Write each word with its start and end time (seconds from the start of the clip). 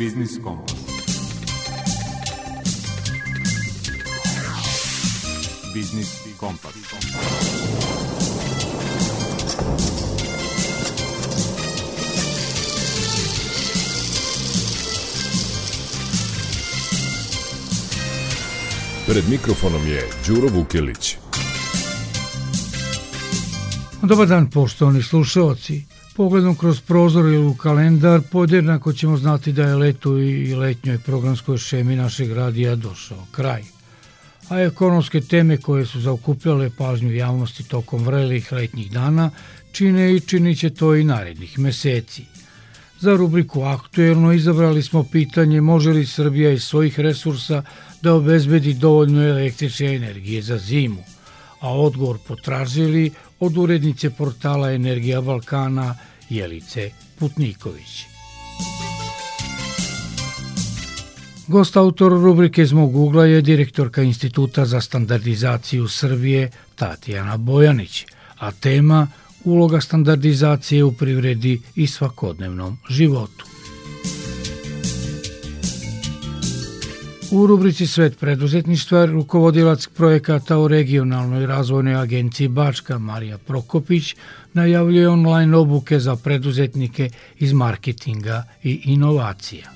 Biznis 0.00 0.40
Kompas. 0.44 0.74
Biznis 5.74 6.08
Kompas. 6.36 6.74
Pred 19.06 19.28
mikrofonom 19.28 19.86
je 19.86 20.08
Đuro 20.26 20.48
Vukilić. 20.48 21.16
Dobar 24.02 24.26
dan, 24.26 24.50
poštovani 24.50 25.02
slušalci. 25.02 25.99
Pogledom 26.20 26.56
kroz 26.56 26.80
prozor 26.80 27.24
ili 27.24 27.46
u 27.46 27.54
kalendar, 27.54 28.20
podjednako 28.30 28.92
ćemo 28.92 29.16
znati 29.16 29.52
da 29.52 29.62
je 29.62 29.74
letu 29.74 30.18
i 30.18 30.54
letnjoj 30.54 30.98
programskoj 30.98 31.58
šemi 31.58 31.96
našeg 31.96 32.32
radija 32.32 32.74
došao 32.76 33.26
kraj. 33.30 33.62
A 34.48 34.58
ekonomske 34.60 35.20
teme 35.20 35.56
koje 35.56 35.86
su 35.86 36.00
zaokupljale 36.00 36.70
pažnju 36.78 37.12
javnosti 37.12 37.68
tokom 37.68 38.04
vrelih 38.04 38.52
letnjih 38.52 38.90
dana 38.92 39.30
čine 39.72 40.14
i 40.14 40.20
činit 40.20 40.58
će 40.58 40.70
to 40.70 40.94
i 40.94 41.04
narednih 41.04 41.58
meseci. 41.58 42.24
Za 42.98 43.16
rubriku 43.16 43.62
Aktuelno 43.62 44.32
izabrali 44.32 44.82
smo 44.82 45.04
pitanje 45.04 45.60
može 45.60 45.90
li 45.90 46.06
Srbija 46.06 46.50
iz 46.50 46.62
svojih 46.62 47.00
resursa 47.00 47.62
da 48.02 48.14
obezbedi 48.14 48.74
dovoljno 48.74 49.22
električne 49.28 49.94
energije 49.94 50.42
za 50.42 50.58
zimu, 50.58 51.02
a 51.60 51.72
odgovor 51.72 52.18
potražili 52.28 53.10
od 53.40 53.58
urednice 53.58 54.10
portala 54.10 54.72
Energija 54.72 55.20
Balkana 55.20 55.96
Jelice 56.30 56.90
Putniković. 57.18 58.06
Gost 61.48 61.76
autor 61.76 62.12
rubrike 62.12 62.62
iz 62.62 62.72
mog 62.72 62.96
ugla 62.96 63.26
je 63.26 63.42
direktorka 63.42 64.02
Instituta 64.02 64.64
za 64.64 64.80
standardizaciju 64.80 65.88
Srbije 65.88 66.50
Tatjana 66.74 67.36
Bojanić, 67.36 68.06
a 68.38 68.52
tema 68.52 69.08
uloga 69.44 69.80
standardizacije 69.80 70.84
u 70.84 70.92
privredi 70.92 71.60
i 71.74 71.86
svakodnevnom 71.86 72.78
životu. 72.88 73.49
U 77.32 77.46
rubrici 77.46 77.86
Svet 77.86 78.18
preduzetništva 78.18 79.04
rukovodilac 79.04 79.86
projekata 79.86 80.58
u 80.58 80.68
regionalnoj 80.68 81.46
razvojnoj 81.46 81.94
agenciji 81.94 82.48
Bačka 82.48 82.98
Marija 82.98 83.38
Prokopić 83.38 84.16
najavljuje 84.54 85.08
online 85.08 85.56
obuke 85.56 86.00
za 86.00 86.16
preduzetnike 86.16 87.10
iz 87.38 87.52
marketinga 87.52 88.44
i 88.62 88.80
inovacija. 88.84 89.70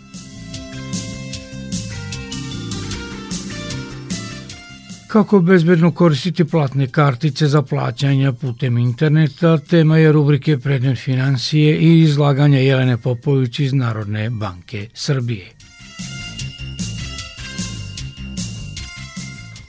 Kako 5.09 5.41
bezbedno 5.41 5.93
koristiti 5.93 6.45
platne 6.45 6.87
kartice 6.87 7.47
za 7.47 7.63
plaćanja 7.63 8.33
putem 8.33 8.79
interneta, 8.79 9.59
tema 9.59 9.99
je 9.99 10.13
rubrike 10.13 10.59
Predmet 10.59 10.99
financije 10.99 11.79
i 11.79 12.01
izlaganja 12.01 12.59
Jelene 12.59 12.97
Popović 12.97 13.59
iz 13.59 13.73
Narodne 13.73 14.31
banke 14.31 14.89
Srbije. 14.95 15.64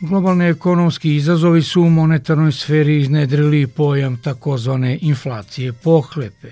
Globalni 0.09 0.45
ekonomski 0.45 1.15
izazovi 1.15 1.61
su 1.61 1.81
u 1.81 1.89
monetarnoj 1.89 2.51
sferi 2.51 2.99
iznedrili 3.01 3.67
pojam 3.67 4.17
takozvane 4.17 4.97
inflacije 5.01 5.73
pohlepe, 5.73 6.51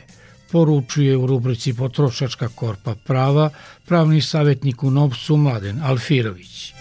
poručuje 0.52 1.18
u 1.18 1.28
rubrici 1.28 1.74
Potrošačka 1.74 2.48
korpa 2.48 2.96
prava 3.06 3.50
pravni 3.86 4.22
savjetnik 4.22 4.84
u 4.84 4.92
Novcu 4.92 5.38
Mladen 5.38 5.82
Alfirović. 5.84 6.74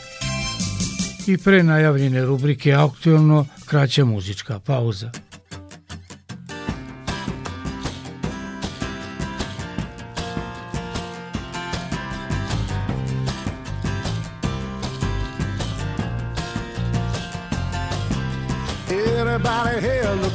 I 1.27 1.39
pre 1.39 1.63
najavljene 1.63 2.25
rubrike 2.25 2.73
aktualno 2.73 3.47
kraća 3.67 4.05
muzička 4.05 4.59
pauza. 4.59 5.11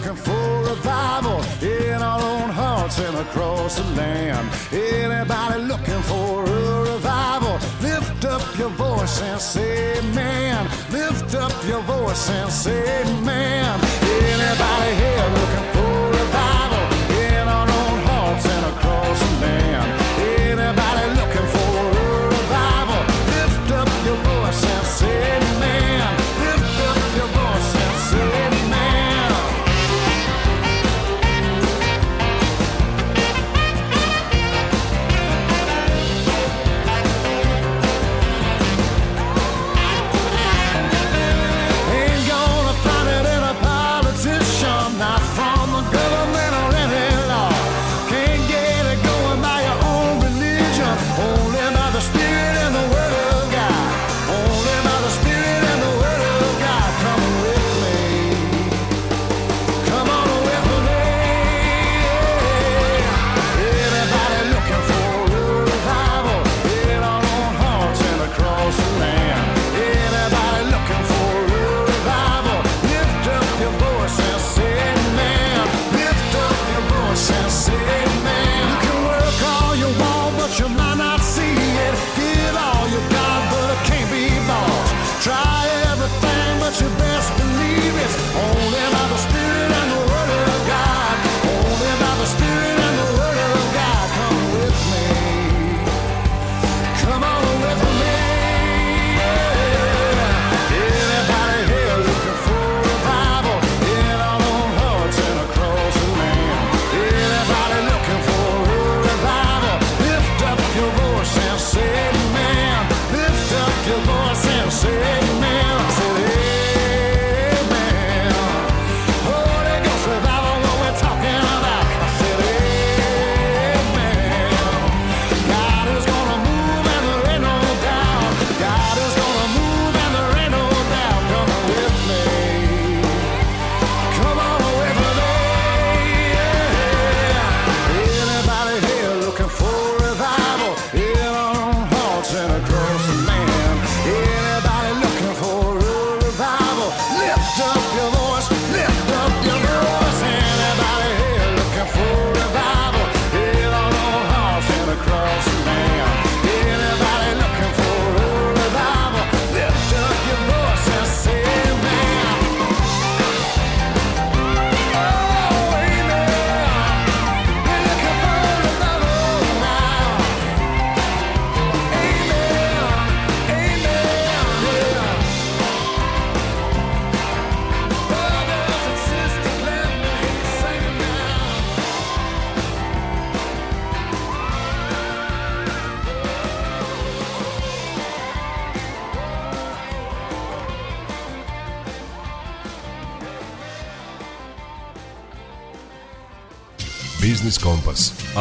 Looking 0.07 0.23
for 0.23 0.63
revival 0.63 1.43
in 1.61 2.01
our 2.01 2.21
own 2.21 2.49
hearts 2.49 2.97
and 2.99 3.17
across 3.17 3.75
the 3.75 3.83
land. 3.95 4.47
Anybody 4.71 5.61
looking 5.63 6.01
for 6.03 6.45
a 6.45 6.93
revival? 6.93 7.59
Lift 7.81 8.23
up 8.23 8.57
your 8.57 8.69
voice 8.69 9.21
and 9.21 9.41
say, 9.41 9.99
man. 10.13 10.65
Lift 10.91 11.35
up 11.35 11.51
your 11.65 11.81
voice 11.81 12.29
and 12.29 12.49
say, 12.51 13.03
man. 13.25 13.79
Anybody 14.01 14.95
here 14.95 15.29
looking 15.33 15.76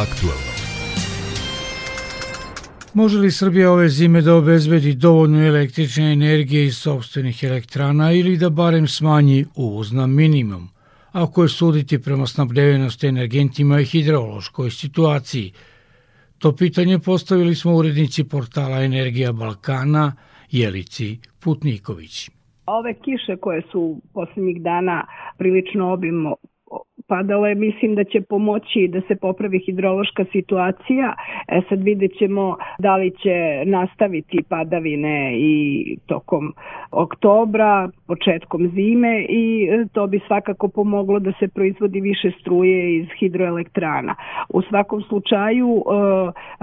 Aktualno. 0.05 0.53
Može 2.95 3.19
li 3.19 3.31
Srbija 3.31 3.73
ove 3.73 3.89
zime 3.89 4.21
da 4.21 4.35
obezbedi 4.35 4.95
dovoljno 4.95 5.47
električne 5.47 6.13
energije 6.13 6.65
iz 6.65 6.77
sobstvenih 6.77 7.45
elektrana 7.45 8.13
ili 8.13 8.37
da 8.37 8.51
barem 8.51 8.87
smanji 8.89 9.45
uvoz 9.57 9.93
na 9.93 10.07
minimum? 10.07 10.69
Ako 11.13 11.43
je 11.43 11.49
suditi 11.49 12.03
prema 12.03 12.27
snabdevenosti 12.27 13.07
energentima 13.07 13.81
i 13.81 13.85
hidrološkoj 13.85 14.71
situaciji, 14.71 15.53
To 16.39 16.53
pitanje 16.53 16.99
postavili 16.99 17.55
smo 17.55 17.75
urednici 17.75 18.29
portala 18.29 18.85
Energija 18.85 19.33
Balkana, 19.33 20.13
Jelici 20.51 21.19
Putniković. 21.45 22.31
Ove 22.67 22.95
kiše 22.95 23.37
koje 23.37 23.63
su 23.73 24.01
poslednjih 24.13 24.63
dana 24.63 25.07
prilično 25.39 25.93
obimo 25.93 26.35
padale, 27.09 27.55
mislim 27.55 27.95
da 27.95 28.05
će 28.05 28.21
pomoći 28.21 28.89
da 28.89 29.01
se 29.09 29.17
popravi 29.17 29.59
hidrološka 29.67 30.25
situacija. 30.33 31.15
E 31.49 31.61
sad 31.69 31.83
vidjet 31.83 32.13
ćemo 32.19 32.57
da 32.79 32.97
li 32.97 33.11
će 33.11 33.63
nastaviti 33.65 34.39
padavine 34.49 35.39
i 35.39 35.97
tokom 36.07 36.55
oktobra, 36.91 37.89
početkom 38.07 38.69
zime 38.75 39.27
i 39.29 39.69
to 39.93 40.07
bi 40.07 40.21
svakako 40.27 40.69
pomoglo 40.69 41.19
da 41.19 41.33
se 41.39 41.49
proizvodi 41.49 42.01
više 42.01 42.31
struje 42.41 42.97
iz 42.97 43.07
hidroelektrana. 43.19 44.15
U 44.49 44.63
svakom 44.63 45.03
slučaju 45.03 45.77
e, 45.77 45.83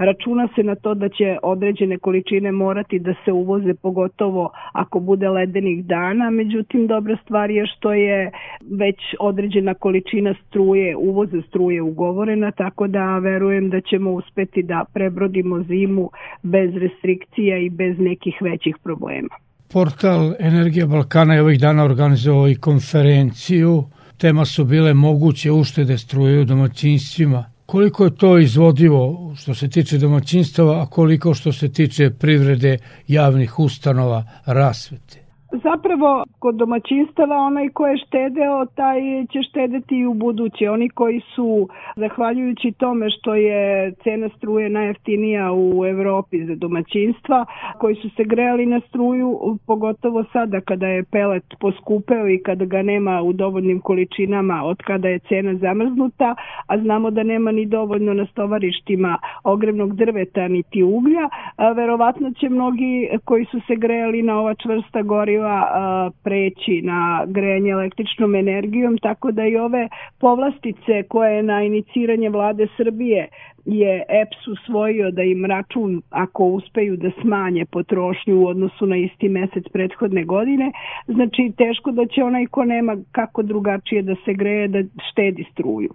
računa 0.04 0.48
se 0.54 0.62
na 0.62 0.74
to 0.74 0.94
da 0.94 1.08
će 1.08 1.38
određene 1.42 1.98
količine 1.98 2.52
morati 2.52 2.98
da 2.98 3.14
se 3.24 3.32
uvoze 3.32 3.74
pogotovo 3.74 4.50
ako 4.72 5.00
bude 5.00 5.28
ledenih 5.28 5.84
dana, 5.84 6.30
međutim 6.30 6.86
dobra 6.86 7.16
stvar 7.24 7.50
je 7.50 7.66
što 7.66 7.92
je 7.92 8.30
već 8.78 8.96
određena 9.20 9.74
količina 9.74 10.33
struje, 10.48 10.96
uvoza 10.96 11.42
struje 11.48 11.82
ugovorena, 11.82 12.50
tako 12.50 12.86
da 12.86 13.18
verujem 13.18 13.70
da 13.70 13.80
ćemo 13.80 14.10
uspeti 14.10 14.62
da 14.62 14.84
prebrodimo 14.92 15.62
zimu 15.62 16.10
bez 16.42 16.74
restrikcija 16.74 17.58
i 17.58 17.70
bez 17.70 17.98
nekih 17.98 18.34
većih 18.40 18.76
problema. 18.82 19.34
Portal 19.72 20.34
Energija 20.38 20.86
Balkana 20.86 21.34
je 21.34 21.42
ovih 21.42 21.60
dana 21.60 21.84
organizovao 21.84 22.48
i 22.48 22.54
konferenciju. 22.54 23.84
Tema 24.18 24.44
su 24.44 24.64
bile 24.64 24.94
moguće 24.94 25.52
uštede 25.52 25.98
struje 25.98 26.40
u 26.40 26.44
domaćinstvima. 26.44 27.44
Koliko 27.66 28.04
je 28.04 28.16
to 28.16 28.38
izvodivo 28.38 29.34
što 29.36 29.54
se 29.54 29.70
tiče 29.70 29.98
domaćinstava, 29.98 30.82
a 30.82 30.86
koliko 30.86 31.34
što 31.34 31.52
se 31.52 31.72
tiče 31.72 32.10
privrede 32.10 32.78
javnih 33.08 33.58
ustanova 33.58 34.24
rasvete? 34.46 35.23
Zapravo, 35.62 36.24
kod 36.38 36.54
domaćinstava 36.54 37.36
onaj 37.36 37.68
ko 37.68 37.86
je 37.86 37.98
štedeo, 37.98 38.66
taj 38.74 39.00
će 39.32 39.42
štedeti 39.48 39.96
i 39.96 40.06
u 40.06 40.14
buduće. 40.14 40.70
Oni 40.70 40.88
koji 40.88 41.20
su, 41.34 41.68
zahvaljujući 41.96 42.72
tome 42.72 43.10
što 43.10 43.34
je 43.34 43.92
cena 43.92 44.28
struje 44.36 44.68
najjeftinija 44.68 45.52
u 45.52 45.86
Evropi 45.86 46.44
za 46.44 46.54
domaćinstva, 46.54 47.46
koji 47.78 47.94
su 47.94 48.10
se 48.16 48.24
grejali 48.24 48.66
na 48.66 48.80
struju, 48.88 49.58
pogotovo 49.66 50.24
sada 50.32 50.60
kada 50.60 50.86
je 50.86 51.04
pelet 51.04 51.44
poskupeo 51.60 52.28
i 52.28 52.42
kada 52.42 52.64
ga 52.64 52.82
nema 52.82 53.22
u 53.22 53.32
dovoljnim 53.32 53.80
količinama 53.80 54.64
od 54.64 54.82
kada 54.82 55.08
je 55.08 55.18
cena 55.18 55.54
zamrznuta, 55.54 56.34
a 56.66 56.78
znamo 56.78 57.10
da 57.10 57.22
nema 57.22 57.52
ni 57.52 57.66
dovoljno 57.66 58.14
na 58.14 58.26
stovarištima 58.26 59.18
ogrevnog 59.44 59.96
drveta 59.96 60.48
niti 60.48 60.82
uglja, 60.82 61.28
verovatno 61.76 62.30
će 62.30 62.48
mnogi 62.48 63.08
koji 63.24 63.44
su 63.44 63.60
se 63.66 63.76
grejali 63.76 64.22
na 64.22 64.40
ova 64.40 64.54
čvrsta 64.54 65.02
goriva 65.02 65.43
goriva 65.44 66.10
preći 66.24 66.80
na 66.82 67.24
grejanje 67.26 67.70
električnom 67.70 68.34
energijom, 68.34 68.98
tako 68.98 69.32
da 69.32 69.46
i 69.46 69.56
ove 69.56 69.88
povlastice 70.20 71.02
koje 71.08 71.36
je 71.36 71.42
na 71.42 71.62
iniciranje 71.62 72.28
vlade 72.30 72.66
Srbije 72.76 73.28
je 73.64 74.02
EPS 74.08 74.48
usvojio 74.48 75.10
da 75.10 75.22
im 75.22 75.44
račun 75.44 76.02
ako 76.10 76.44
uspeju 76.44 76.96
da 76.96 77.10
smanje 77.22 77.64
potrošnju 77.64 78.40
u 78.40 78.46
odnosu 78.46 78.86
na 78.86 78.96
isti 78.96 79.28
mesec 79.28 79.64
prethodne 79.72 80.24
godine, 80.24 80.72
znači 81.06 81.52
teško 81.56 81.90
da 81.90 82.06
će 82.06 82.24
onaj 82.24 82.46
ko 82.46 82.64
nema 82.64 82.96
kako 83.12 83.42
drugačije 83.42 84.02
da 84.02 84.14
se 84.24 84.34
greje 84.34 84.68
da 84.68 84.78
štedi 85.10 85.44
struju. 85.52 85.90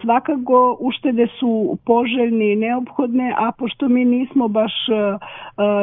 Svakako 0.00 0.76
uštede 0.80 1.26
su 1.40 1.78
poželjne 1.86 2.52
i 2.52 2.56
neophodne, 2.56 3.34
a 3.36 3.52
pošto 3.58 3.88
mi 3.88 4.04
nismo 4.04 4.48
baš 4.48 4.72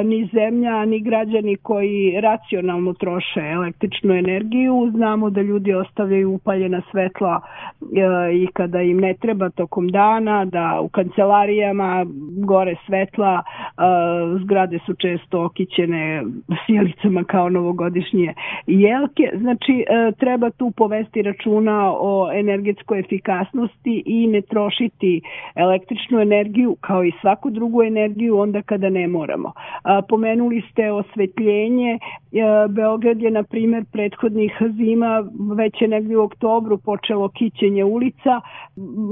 ni 0.05 0.29
zemlja 0.33 0.85
ni 0.85 0.99
građani 0.99 1.55
koji 1.55 2.21
racionalno 2.21 2.93
troše 2.93 3.39
električnu 3.39 4.13
energiju, 4.13 4.91
znamo 4.91 5.29
da 5.29 5.41
ljudi 5.41 5.73
ostavljaju 5.73 6.31
upaljena 6.31 6.81
svetla 6.91 7.41
i 8.33 8.47
kada 8.47 8.81
im 8.81 8.97
ne 8.97 9.13
treba 9.13 9.49
tokom 9.49 9.87
dana, 9.87 10.45
da 10.45 10.79
u 10.81 10.89
kancelarijama 11.05 12.05
gore 12.45 12.75
svetla, 12.85 13.43
zgrade 14.43 14.79
su 14.85 14.93
često 14.93 15.43
okićene 15.45 16.23
sjelicama 16.65 17.23
kao 17.23 17.49
novogodišnje 17.49 18.33
jelke, 18.67 19.31
znači 19.37 19.85
e, 19.87 20.11
treba 20.11 20.49
tu 20.49 20.71
povesti 20.71 21.21
računa 21.21 21.93
o 21.99 22.31
energetskoj 22.33 22.99
efikasnosti 22.99 24.03
i 24.05 24.27
ne 24.27 24.41
trošiti 24.41 25.21
električnu 25.55 26.19
energiju 26.19 26.75
kao 26.81 27.03
i 27.03 27.11
svaku 27.21 27.49
drugu 27.49 27.83
energiju 27.83 28.39
onda 28.39 28.61
kada 28.61 28.89
ne 28.89 29.07
moramo. 29.07 29.51
Pomenuli 30.09 30.61
ste 30.71 30.91
osvetljenje, 30.91 31.91
e, 31.91 31.99
Beograd 32.69 33.21
je 33.21 33.31
na 33.31 33.43
primer 33.43 33.83
prethodnih 33.91 34.51
zima 34.77 35.23
već 35.55 35.81
je 35.81 35.87
negdje 35.87 36.17
u 36.17 36.23
oktobru 36.23 36.77
počelo 36.77 37.29
kićenje 37.29 37.83
ulica, 37.83 38.41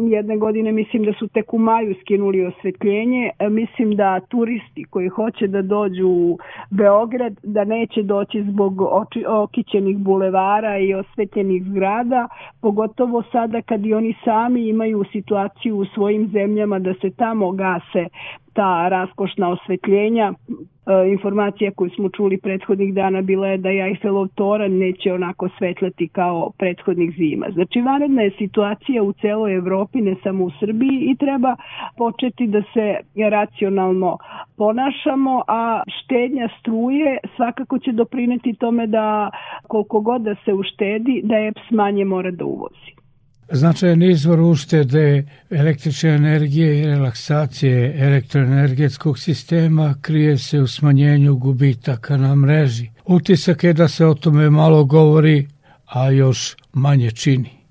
jedne 0.10 0.38
godine 0.38 0.72
mislim 0.72 1.04
da 1.04 1.14
su 1.14 1.28
tek 1.28 1.54
u 1.54 1.58
maju 1.58 1.83
maju 1.84 1.96
skinuli 2.02 2.46
osvetljenje. 2.46 3.30
E, 3.40 3.50
mislim 3.50 3.96
da 3.96 4.20
turisti 4.20 4.84
koji 4.84 5.08
hoće 5.08 5.48
da 5.48 5.62
dođu 5.62 6.08
u 6.08 6.38
Beograd 6.70 7.40
da 7.44 7.64
neće 7.64 8.04
doći 8.04 8.44
zbog 8.44 8.82
oči, 8.82 9.26
okićenih 9.28 9.98
bulevara 9.98 10.78
i 10.78 10.94
osvetljenih 10.94 11.64
zgrada, 11.64 12.28
pogotovo 12.62 13.24
sada 13.32 13.62
kad 13.62 13.86
i 13.86 13.94
oni 13.94 14.14
sami 14.24 14.70
imaju 14.70 15.04
situaciju 15.12 15.78
u 15.78 15.86
svojim 15.86 16.28
zemljama 16.28 16.80
da 16.80 16.94
se 17.02 17.10
tamo 17.10 17.52
gase 17.52 18.08
ta 18.54 18.90
raskošna 18.90 19.50
osvetljenja. 19.50 20.34
E, 20.34 21.12
informacija 21.12 21.72
koju 21.72 21.90
smo 21.90 22.10
čuli 22.10 22.38
prethodnih 22.38 22.94
dana 22.94 23.22
bila 23.22 23.48
je 23.48 23.58
da 23.58 23.70
je 23.70 23.86
Eiffelov 23.86 24.28
toran 24.36 24.72
neće 24.72 25.14
onako 25.14 25.50
svetlati 25.58 26.08
kao 26.08 26.52
prethodnih 26.58 27.16
zima. 27.18 27.46
Znači, 27.54 27.82
vanredna 27.82 28.22
je 28.22 28.32
situacija 28.38 29.04
u 29.04 29.14
celoj 29.14 29.56
Evropi, 29.56 30.02
ne 30.02 30.16
samo 30.24 30.46
u 30.46 30.52
Srbiji 30.60 31.00
i 31.02 31.16
treba 31.16 31.56
početi 31.98 32.48
da 32.48 32.62
se 32.74 32.96
racionalno 33.30 34.18
ponašamo, 34.58 35.44
a 35.48 35.82
štednja 35.88 36.50
struje 36.60 37.18
svakako 37.36 37.80
će 37.80 37.92
doprineti 37.92 38.54
tome 38.54 38.88
da 38.88 39.30
koliko 39.68 40.00
god 40.00 40.22
da 40.22 40.36
se 40.46 40.54
uštedi, 40.54 41.22
da 41.24 41.36
EPS 41.38 41.72
manje 41.72 42.06
mora 42.06 42.32
da 42.32 42.46
uvozi. 42.46 43.03
Značajan 43.52 44.04
izvor 44.04 44.40
uštede 44.42 45.26
električne 45.50 46.10
energije 46.10 46.80
i 46.80 46.86
relaksacije 46.86 47.96
elektroenergetskog 47.98 49.20
sistema 49.20 49.96
krije 50.02 50.38
se 50.38 50.60
u 50.60 50.68
smanjenju 50.68 51.36
gubitaka 51.36 52.18
na 52.18 52.36
mreži. 52.36 52.90
Utisak 53.06 53.64
je 53.64 53.74
da 53.74 53.88
se 53.88 54.06
o 54.06 54.14
tome 54.14 54.50
malo 54.50 54.86
govori, 54.86 55.48
a 55.86 56.10
još 56.10 56.56
manje 56.74 57.12
čini. 57.12 57.63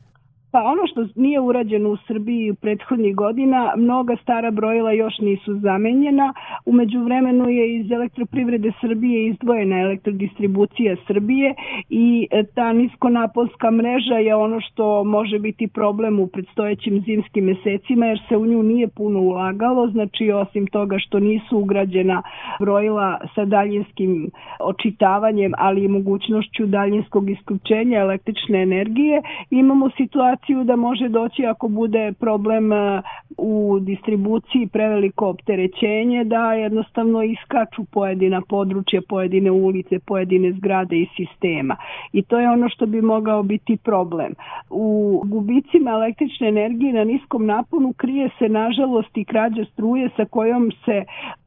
Pa 0.53 0.63
ono 0.63 0.87
što 0.87 1.07
nije 1.15 1.41
urađeno 1.41 1.89
u 1.91 1.97
Srbiji 1.97 2.51
u 2.51 2.55
prethodnih 2.55 3.15
godina, 3.15 3.73
mnoga 3.77 4.17
stara 4.23 4.51
brojila 4.51 4.93
još 4.93 5.19
nisu 5.19 5.55
zamenjena. 5.55 6.35
Umeđu 6.67 7.01
vremenu 7.05 7.49
je 7.49 7.77
iz 7.77 7.91
elektroprivrede 7.91 8.73
Srbije 8.81 9.27
izdvojena 9.27 9.81
elektrodistribucija 9.81 10.97
Srbije 11.07 11.55
i 11.91 12.29
e, 12.31 12.45
ta 12.55 12.73
niskonapolska 12.73 13.71
mreža 13.71 14.15
je 14.15 14.35
ono 14.35 14.61
što 14.61 15.05
može 15.05 15.39
biti 15.39 15.69
problem 15.69 16.21
u 16.21 16.27
predstojećim 16.27 17.01
zimskim 17.01 17.45
mesecima 17.45 18.07
jer 18.07 18.21
se 18.29 18.37
u 18.37 18.47
nju 18.47 18.63
nije 18.63 18.89
puno 18.89 19.21
ulagalo, 19.21 19.89
znači 19.89 20.33
osim 20.33 20.67
toga 20.67 20.99
što 20.99 21.21
nisu 21.21 21.59
ugrađena 21.59 22.23
brojila 22.61 23.19
sa 23.35 23.45
daljinskim 23.45 24.31
očitavanjem, 24.61 25.53
ali 25.59 25.85
i 25.85 25.89
mogućnošću 25.89 26.67
daljinskog 26.67 27.31
isključenja 27.31 27.99
električne 27.99 28.63
energije, 28.63 29.23
imamo 29.51 29.91
situaciju 29.91 30.42
situaciju 30.43 30.65
da 30.65 30.77
može 30.77 31.09
doći 31.09 31.47
ako 31.47 31.69
bude 31.69 32.13
problem 32.21 32.73
e, 32.73 33.03
u 33.39 33.79
distribuciji 33.81 34.67
preveliko 34.67 35.29
opterećenje 35.29 36.25
da 36.25 36.53
jednostavno 36.53 37.23
iskaču 37.23 37.85
pojedina 37.85 38.43
područja, 38.49 39.01
pojedine 39.09 39.51
ulice, 39.51 39.99
pojedine 39.99 40.53
zgrade 40.53 40.97
i 40.97 41.07
sistema. 41.17 41.77
I 42.13 42.23
to 42.23 42.39
je 42.39 42.51
ono 42.51 42.69
što 42.69 42.87
bi 42.87 43.01
mogao 43.03 43.43
biti 43.43 43.77
problem. 43.77 44.35
U 44.71 44.87
gubicima 45.27 45.91
električne 45.91 46.49
energije 46.49 46.93
na 46.93 47.05
niskom 47.05 47.47
naponu 47.47 47.93
krije 47.93 48.31
se 48.39 48.49
nažalost 48.49 49.17
i 49.17 49.25
krađa 49.25 49.65
struje 49.73 50.11
sa 50.17 50.25
kojom 50.25 50.71
se 50.85 51.05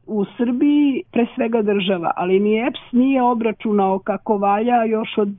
u 0.07 0.25
Srbiji 0.38 1.03
pre 1.12 1.25
svega 1.35 1.62
država, 1.62 2.12
ali 2.15 2.39
ni 2.39 2.67
EPS 2.67 2.91
nije 2.91 3.21
obračunao 3.21 4.00
kako 4.00 4.38
valja 4.38 4.83
još 4.83 5.17
od 5.17 5.29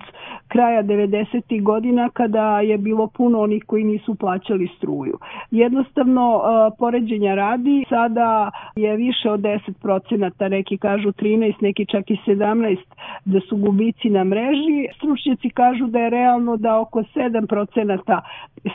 kraja 0.48 0.82
90. 0.82 1.62
godina 1.62 2.10
kada 2.12 2.60
je 2.60 2.78
bilo 2.78 3.06
puno 3.06 3.40
onih 3.40 3.64
koji 3.66 3.84
nisu 3.84 4.14
plaćali 4.14 4.68
struju. 4.76 5.18
Jednostavno, 5.50 6.40
poređenja 6.78 7.34
radi, 7.34 7.84
sada 7.88 8.50
je 8.76 8.96
više 8.96 9.30
od 9.30 9.40
10%, 9.40 10.48
neki 10.48 10.78
kažu 10.78 11.08
13, 11.08 11.54
neki 11.60 11.86
čak 11.86 12.10
i 12.10 12.16
17 12.26 12.76
da 13.24 13.40
su 13.40 13.56
gubici 13.56 14.10
na 14.10 14.24
mreži. 14.24 14.88
Stručnjaci 14.96 15.50
kažu 15.50 15.86
da 15.86 15.98
je 15.98 16.10
realno 16.10 16.56
da 16.56 16.80
oko 16.80 17.02
7% 17.02 18.20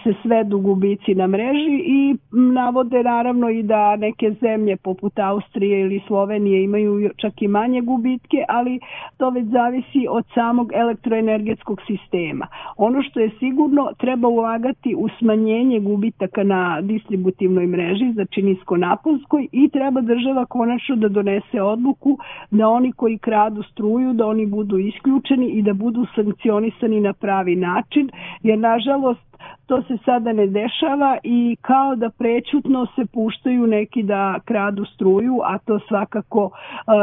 se 0.03 0.13
svedu 0.21 0.59
gubici 0.59 1.15
na 1.15 1.27
mreži 1.27 1.83
i 1.85 2.15
navode 2.31 3.03
naravno 3.03 3.49
i 3.49 3.63
da 3.63 3.95
neke 3.95 4.31
zemlje 4.41 4.77
poput 4.77 5.19
Austrije 5.19 5.80
ili 5.81 6.01
Slovenije 6.07 6.63
imaju 6.63 7.09
čak 7.17 7.41
i 7.41 7.47
manje 7.47 7.81
gubitke, 7.81 8.37
ali 8.47 8.79
to 9.17 9.29
već 9.29 9.45
zavisi 9.45 10.05
od 10.09 10.25
samog 10.33 10.71
elektroenergetskog 10.73 11.81
sistema. 11.87 12.47
Ono 12.77 13.03
što 13.03 13.19
je 13.19 13.31
sigurno 13.39 13.89
treba 13.97 14.27
ulagati 14.27 14.95
u 14.97 15.07
smanjenje 15.19 15.79
gubitaka 15.79 16.43
na 16.43 16.81
distributivnoj 16.81 17.67
mreži, 17.67 18.11
znači 18.13 18.41
niskonaponskoj 18.41 19.47
i 19.51 19.69
treba 19.69 20.01
država 20.01 20.45
konačno 20.45 20.95
da 20.95 21.07
donese 21.07 21.61
odluku 21.61 22.17
da 22.51 22.67
oni 22.67 22.91
koji 22.91 23.17
kradu 23.17 23.63
struju, 23.63 24.13
da 24.13 24.27
oni 24.27 24.45
budu 24.45 24.77
isključeni 24.77 25.47
i 25.47 25.61
da 25.61 25.73
budu 25.73 26.05
sankcionisani 26.15 26.99
na 26.99 27.13
pravi 27.13 27.55
način, 27.55 28.09
jer 28.43 28.59
nažalost 28.59 29.30
to 29.65 29.81
se 29.81 29.97
sada 30.05 30.33
ne 30.33 30.47
dešava 30.47 31.17
i 31.23 31.55
kao 31.61 31.95
da 31.95 32.09
prećutno 32.09 32.85
se 32.95 33.05
puštaju 33.13 33.67
neki 33.67 34.03
da 34.03 34.39
kradu 34.45 34.85
struju, 34.85 35.39
a 35.43 35.57
to 35.57 35.79
svakako 35.87 36.49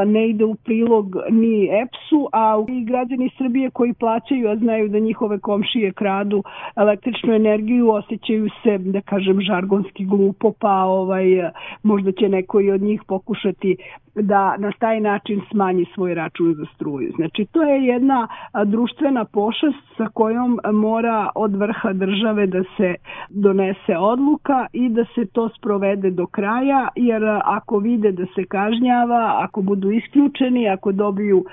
ne 0.06 0.28
ide 0.28 0.44
u 0.44 0.54
prilog 0.54 1.16
ni 1.30 1.68
EPS-u, 1.82 2.28
a 2.32 2.64
i 2.68 2.84
građani 2.84 3.30
Srbije 3.38 3.70
koji 3.70 3.92
plaćaju, 3.92 4.48
a 4.48 4.56
znaju 4.56 4.88
da 4.88 4.98
njihove 4.98 5.38
komšije 5.38 5.92
kradu 5.92 6.42
električnu 6.76 7.34
energiju, 7.34 7.90
osjećaju 7.90 8.48
se, 8.62 8.78
da 8.78 9.00
kažem, 9.00 9.40
žargonski 9.40 10.04
glupo, 10.04 10.52
pa 10.58 10.74
ovaj, 10.84 11.24
možda 11.82 12.12
će 12.12 12.28
neko 12.28 12.60
i 12.60 12.70
od 12.70 12.82
njih 12.82 13.02
pokušati 13.06 13.76
da 14.22 14.56
na 14.58 14.72
taj 14.78 15.00
način 15.00 15.40
smanji 15.50 15.86
svoj 15.94 16.14
račun 16.14 16.54
za 16.54 16.64
struju. 16.74 17.12
Znači, 17.16 17.46
to 17.52 17.62
je 17.62 17.86
jedna 17.86 18.28
društvena 18.66 19.24
pošast 19.24 19.78
sa 19.96 20.08
kojom 20.14 20.58
mora 20.72 21.28
od 21.34 21.56
vrha 21.56 21.92
države 21.92 22.46
da 22.46 22.62
se 22.76 22.94
donese 23.28 23.96
odluka 23.96 24.66
i 24.72 24.88
da 24.88 25.04
se 25.14 25.26
to 25.32 25.48
sprovede 25.48 26.10
do 26.10 26.26
kraja, 26.26 26.88
jer 26.96 27.22
ako 27.44 27.78
vide 27.78 28.12
da 28.12 28.26
se 28.34 28.44
kažnjava, 28.44 29.38
ako 29.40 29.62
budu 29.62 29.90
isključeni, 29.90 30.68
ako 30.68 30.92
dobiju, 30.92 31.44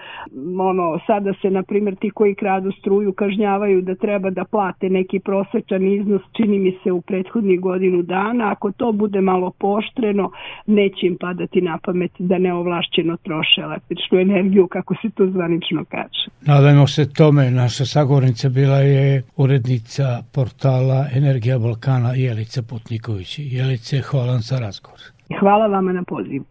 ono, 0.59 0.99
sada 1.07 1.33
se, 1.41 1.49
na 1.49 1.63
primjer, 1.63 1.95
ti 1.95 2.09
koji 2.09 2.35
kradu 2.35 2.71
struju 2.71 3.13
kažnjavaju 3.13 3.81
da 3.81 3.95
treba 3.95 4.29
da 4.29 4.43
plate 4.43 4.89
neki 4.89 5.19
prosečan 5.19 5.83
iznos, 5.85 6.21
čini 6.37 6.59
mi 6.59 6.77
se 6.83 6.91
u 6.91 7.01
prethodnih 7.01 7.59
godinu 7.59 8.01
dana, 8.01 8.51
ako 8.51 8.71
to 8.71 8.91
bude 8.91 9.21
malo 9.21 9.51
poštreno, 9.59 10.31
neće 10.65 11.07
im 11.07 11.17
padati 11.19 11.61
na 11.61 11.77
pamet 11.83 12.11
da 12.19 12.37
ne 12.37 12.53
neovlašćeno 12.55 13.17
troše 13.17 13.61
električnu 13.61 14.19
energiju, 14.19 14.67
kako 14.67 14.95
se 15.01 15.09
to 15.15 15.27
zvanično 15.27 15.85
kaže. 15.91 16.25
Nadajmo 16.41 16.87
se 16.87 17.13
tome, 17.13 17.51
naša 17.51 17.85
sagovornica 17.85 18.49
bila 18.49 18.77
je 18.77 19.23
urednica 19.35 20.23
portala 20.33 21.07
Energija 21.13 21.59
Balkana 21.59 22.13
Jelica 22.13 22.61
Putniković. 22.61 23.39
Jelice, 23.39 24.01
hvala 24.01 24.39
za 24.39 24.59
razgovor. 24.59 24.99
Hvala 25.39 25.67
vama 25.67 25.93
na 25.93 26.03
pozivu. 26.03 26.45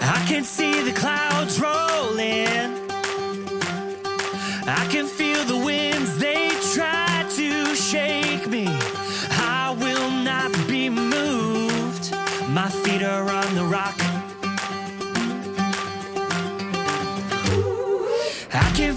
I 0.00 0.34
can 0.34 0.44
see 0.44 0.72
the 0.72 1.00
clouds 1.00 1.60
rolling 1.60 2.82
I 4.66 4.86
can 4.92 5.06
feel 5.06 5.31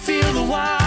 feel 0.06 0.34
the 0.34 0.44
waters 0.44 0.85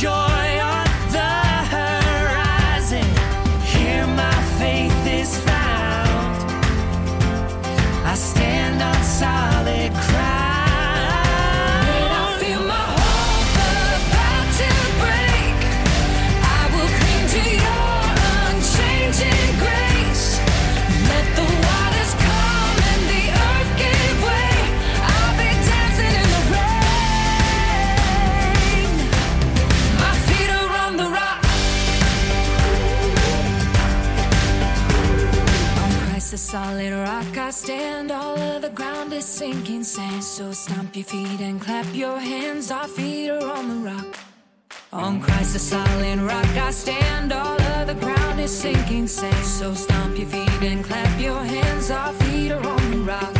joy 0.00 0.37
solid 36.48 36.94
rock 36.94 37.36
I 37.36 37.50
stand. 37.50 38.10
All 38.10 38.38
of 38.38 38.62
the 38.62 38.70
ground 38.70 39.12
is 39.12 39.26
sinking 39.26 39.84
sand. 39.84 40.24
So 40.24 40.50
stomp 40.52 40.96
your 40.96 41.04
feet 41.04 41.40
and 41.40 41.60
clap 41.60 41.84
your 41.94 42.18
hands. 42.18 42.70
Our 42.70 42.88
feet 42.88 43.28
are 43.28 43.50
on 43.58 43.68
the 43.68 43.90
rock. 43.90 44.16
On 44.90 45.20
Christ 45.20 45.52
the 45.52 45.58
solid 45.58 46.20
rock 46.20 46.52
I 46.68 46.70
stand. 46.70 47.34
All 47.34 47.60
of 47.60 47.86
the 47.86 47.94
ground 47.94 48.40
is 48.40 48.50
sinking 48.50 49.08
sand. 49.08 49.44
So 49.44 49.74
stomp 49.74 50.18
your 50.18 50.28
feet 50.28 50.62
and 50.62 50.82
clap 50.82 51.20
your 51.20 51.42
hands. 51.44 51.90
Our 51.90 52.14
feet 52.14 52.50
are 52.52 52.66
on 52.66 52.90
the 52.92 52.98
rock. 53.12 53.37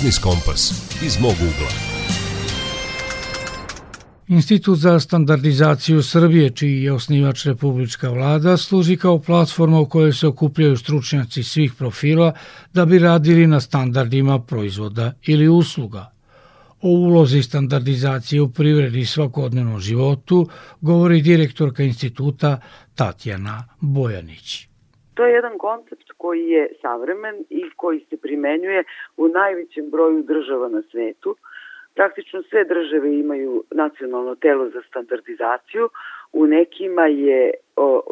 Biznis 0.00 0.18
Kompas 0.18 0.72
iz 1.06 1.18
mog 1.20 1.32
ugla. 1.32 1.68
Institut 4.28 4.78
za 4.78 5.00
standardizaciju 5.00 6.02
Srbije, 6.02 6.50
čiji 6.50 6.82
je 6.82 6.92
osnivač 6.92 7.44
Republička 7.44 8.10
vlada, 8.10 8.56
služi 8.56 8.96
kao 8.96 9.18
platforma 9.18 9.80
u 9.80 9.86
kojoj 9.86 10.12
se 10.12 10.26
okupljaju 10.26 10.76
stručnjaci 10.76 11.42
svih 11.42 11.74
profila 11.74 12.32
da 12.72 12.84
bi 12.84 12.98
radili 12.98 13.46
na 13.46 13.60
standardima 13.60 14.38
proizvoda 14.38 15.12
ili 15.26 15.48
usluga. 15.48 16.12
O 16.82 16.88
ulozi 16.88 17.42
standardizacije 17.42 18.42
u 18.42 18.50
privredi 18.50 19.00
i 19.00 19.06
svakodnevnom 19.06 19.80
životu 19.80 20.48
govori 20.80 21.22
direktorka 21.22 21.82
instituta 21.82 22.60
Tatjana 22.94 23.64
Bojanić. 23.80 24.69
To 25.20 25.26
je 25.26 25.32
jedan 25.32 25.58
koncept 25.58 26.12
koji 26.16 26.48
je 26.48 26.68
savremen 26.82 27.44
i 27.50 27.70
koji 27.76 28.00
se 28.10 28.16
primenjuje 28.16 28.84
u 29.16 29.28
najvećem 29.28 29.90
broju 29.90 30.22
država 30.22 30.68
na 30.68 30.82
svetu. 30.90 31.36
Praktično 31.94 32.42
sve 32.42 32.64
države 32.64 33.18
imaju 33.18 33.64
nacionalno 33.70 34.34
telo 34.34 34.70
za 34.70 34.82
standardizaciju, 34.88 35.88
u 36.32 36.46
nekima 36.46 37.06
je 37.06 37.50
o, 37.76 38.02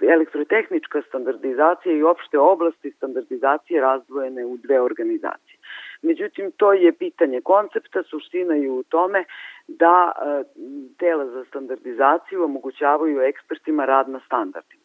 elektrotehnička 0.00 1.02
standardizacija 1.08 1.94
i 1.94 2.02
opšte 2.02 2.38
oblasti 2.38 2.90
standardizacije 2.90 3.80
razdvojene 3.80 4.44
u 4.44 4.56
dve 4.56 4.80
organizacije. 4.80 5.58
Međutim, 6.02 6.52
to 6.56 6.72
je 6.72 6.92
pitanje 6.92 7.40
koncepta, 7.40 8.02
suština 8.02 8.54
je 8.54 8.70
u 8.70 8.82
tome 8.82 9.24
da 9.68 10.12
e, 10.12 10.44
tela 10.98 11.26
za 11.26 11.44
standardizaciju 11.44 12.44
omogućavaju 12.44 13.20
ekspertima 13.20 13.84
rad 13.84 14.08
na 14.08 14.20
standardima. 14.26 14.81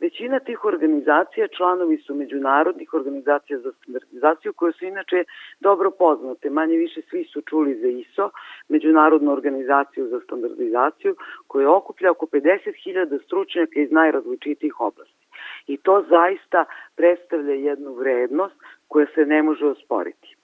Većina 0.00 0.38
tih 0.40 0.64
organizacija 0.64 1.48
članovi 1.48 1.96
su 1.98 2.14
međunarodnih 2.14 2.94
organizacija 2.94 3.58
za 3.58 3.72
standardizaciju 3.72 4.52
koje 4.52 4.72
su 4.72 4.84
inače 4.84 5.24
dobro 5.60 5.90
poznate. 5.90 6.50
Manje 6.50 6.76
više 6.76 7.00
svi 7.10 7.24
su 7.24 7.42
čuli 7.42 7.74
za 7.74 7.86
ISO, 7.86 8.30
Međunarodnu 8.68 9.32
organizaciju 9.32 10.08
za 10.08 10.20
standardizaciju, 10.20 11.16
koja 11.46 11.76
okuplja 11.76 12.10
oko 12.10 12.26
50.000 12.26 13.24
stručnjaka 13.24 13.80
iz 13.80 13.90
najrazličitijih 13.90 14.80
oblasti. 14.80 15.26
I 15.66 15.76
to 15.76 16.04
zaista 16.08 16.64
predstavlja 16.96 17.54
jednu 17.54 17.92
vrednost 17.92 18.54
koja 18.88 19.06
se 19.14 19.26
ne 19.26 19.42
može 19.42 19.66
osporiti. 19.66 20.36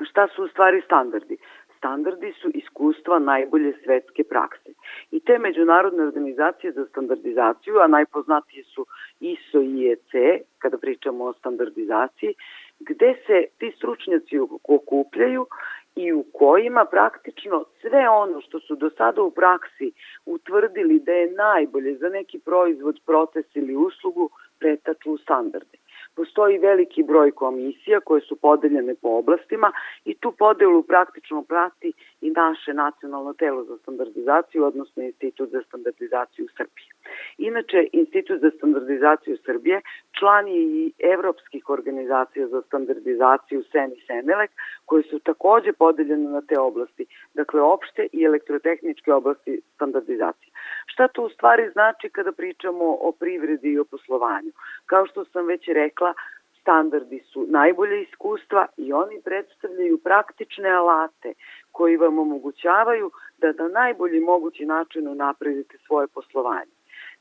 Šta 0.00 0.28
su 0.28 0.44
u 0.44 0.48
stvari 0.48 0.82
standardi? 0.84 1.36
Standardi 1.80 2.32
su 2.40 2.48
iskustva 2.54 3.18
najbolje 3.18 3.72
svetske 3.84 4.24
prakse. 4.24 4.70
I 5.10 5.20
te 5.20 5.38
međunarodne 5.38 6.02
organizacije 6.02 6.72
za 6.72 6.84
standardizaciju, 6.86 7.78
a 7.78 7.86
najpoznatije 7.86 8.64
su 8.64 8.86
ISO 9.20 9.60
i 9.60 9.72
IEC, 9.80 10.12
kada 10.58 10.78
pričamo 10.78 11.24
o 11.24 11.32
standardizaciji, 11.32 12.34
gde 12.80 13.14
se 13.26 13.44
ti 13.58 13.72
stručnjaci 13.76 14.38
okupljaju 14.68 15.46
i 15.96 16.12
u 16.12 16.24
kojima 16.32 16.84
praktično 16.84 17.64
sve 17.80 18.08
ono 18.08 18.40
što 18.40 18.60
su 18.60 18.76
do 18.76 18.90
sada 18.90 19.22
u 19.22 19.30
praksi 19.30 19.92
utvrdili 20.26 21.00
da 21.00 21.12
je 21.12 21.32
najbolje 21.32 21.94
za 21.96 22.08
neki 22.08 22.38
proizvod, 22.38 23.00
proces 23.06 23.46
ili 23.54 23.76
uslugu 23.76 24.30
pretaču 24.58 25.12
u 25.12 25.18
standarde. 25.18 25.78
Postoji 26.20 26.58
veliki 26.58 27.02
broj 27.02 27.30
komisija 27.30 28.00
koje 28.00 28.20
su 28.20 28.36
podeljene 28.36 28.94
po 28.94 29.08
oblastima 29.08 29.72
i 30.04 30.14
tu 30.14 30.32
podelu 30.38 30.82
praktično 30.82 31.42
prati 31.42 31.92
i 32.20 32.30
naše 32.30 32.74
nacionalno 32.74 33.32
telo 33.32 33.64
za 33.64 33.76
standardizaciju, 33.82 34.64
odnosno 34.64 35.02
Institut 35.02 35.50
za 35.50 35.62
standardizaciju 35.68 36.46
Srbije. 36.56 36.88
Inače, 37.38 37.86
Institut 37.92 38.40
za 38.40 38.50
standardizaciju 38.50 39.36
Srbije 39.44 39.80
član 40.18 40.48
je 40.48 40.62
i 40.62 40.92
evropskih 40.98 41.70
organizacija 41.70 42.48
za 42.48 42.62
standardizaciju 42.62 43.62
SEN 43.72 43.92
i 43.92 44.00
SENELEK, 44.06 44.50
koje 44.84 45.02
su 45.02 45.18
takođe 45.18 45.72
podeljene 45.72 46.30
na 46.30 46.42
te 46.48 46.58
oblasti, 46.58 47.06
dakle 47.34 47.60
opšte 47.60 48.06
i 48.12 48.24
elektrotehničke 48.24 49.12
oblasti 49.12 49.60
standardizacije. 49.74 50.52
Šta 50.86 51.08
to 51.08 51.22
u 51.22 51.28
stvari 51.28 51.70
znači 51.72 52.08
kada 52.08 52.32
pričamo 52.32 52.84
o 53.00 53.12
privredi 53.12 53.68
i 53.68 53.78
o 53.78 53.84
poslovanju? 53.84 54.52
Kao 54.86 55.06
što 55.06 55.24
sam 55.24 55.46
već 55.46 55.68
rekla, 55.68 56.14
standardi 56.60 57.18
su 57.32 57.46
najbolje 57.48 58.02
iskustva 58.02 58.66
i 58.76 58.92
oni 58.92 59.20
predstavljaju 59.24 59.98
praktične 59.98 60.70
alate 60.70 61.32
koji 61.72 61.96
vam 61.96 62.18
omogućavaju 62.18 63.10
da 63.38 63.52
na 63.52 63.68
najbolji 63.68 64.20
mogući 64.20 64.66
način 64.66 65.08
unapredite 65.08 65.78
svoje 65.86 66.06
poslovanje. 66.06 66.79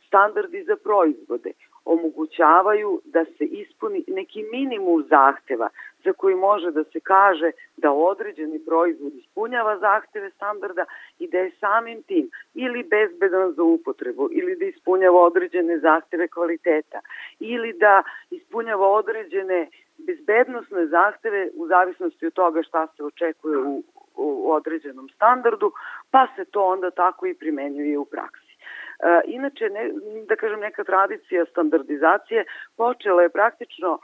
Standardi 0.10 0.63
za 0.63 0.76
proizvode 0.76 1.52
omogućavaju 1.86 3.02
da 3.06 3.26
se 3.26 3.43
ispuni 3.43 4.04
neki 4.08 4.43
minimum 4.52 5.04
zahteva 5.10 5.69
za 6.04 6.13
koji 6.13 6.36
može 6.36 6.72
da 6.72 6.84
se 6.84 7.00
kaže 7.00 7.52
da 7.78 7.91
određeni 7.91 8.60
proizvod 8.65 9.13
ispunjava 9.15 9.78
zahteve 9.78 10.30
standarda 10.30 10.86
i 11.19 11.28
da 11.28 11.38
je 11.38 11.52
samim 11.60 12.04
tim 12.04 12.30
ili 12.54 12.84
bezbedan 12.84 13.52
za 13.52 13.63
upotrebu 13.63 14.30
ili 14.32 14.56
da 14.56 14.65
ispunjava 14.65 15.22
određene 15.22 15.80
zahteve 15.80 16.28
kvaliteta 16.28 17.00
ili 17.39 17.74
da 17.74 18.04
ispunjava 18.32 18.88
određene 18.88 19.67
bezbednosne 19.98 20.88
zahteve 20.88 21.50
u 21.56 21.67
zavisnosti 21.67 22.26
od 22.26 22.34
toga 22.34 22.63
šta 22.63 22.88
se 22.88 23.04
očekuje 23.04 23.58
u, 23.58 23.84
u 24.15 24.52
određenom 24.52 25.10
standardu, 25.10 25.72
pa 26.12 26.28
se 26.36 26.45
to 26.45 26.65
onda 26.65 26.91
tako 26.91 27.26
i 27.26 27.34
primenjuje 27.34 27.98
u 27.98 28.06
praksi. 28.06 28.48
E, 28.99 29.21
inače, 29.25 29.69
ne, 29.69 29.91
da 30.27 30.35
kažem, 30.35 30.59
neka 30.59 30.83
tradicija 30.83 31.45
standardizacije 31.45 32.45
počela 32.77 33.21
je 33.21 33.29
praktično 33.29 33.97
e, 33.97 33.99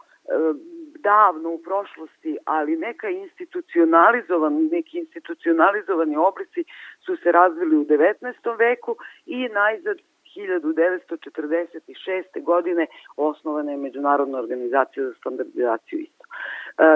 davno 1.00 1.50
u 1.50 1.62
prošlosti, 1.62 2.38
ali 2.46 2.76
neka 2.76 3.10
institucionalizovan, 3.10 4.70
neki 4.72 5.00
institucionalizovani 5.00 6.18
oblici 6.18 6.64
su 7.06 7.16
se 7.16 7.32
razvili 7.32 7.78
u 7.78 7.86
19. 7.86 8.58
veku 8.58 8.96
i 9.26 9.48
najzad 9.48 9.98
1946. 10.36 12.44
godine 12.44 12.88
osnovana 13.18 13.72
je 13.72 13.78
Međunarodna 13.78 14.40
organizacija 14.40 15.06
za 15.06 15.14
standardizaciju 15.14 16.00
isto. 16.00 16.24
E, 16.24 16.28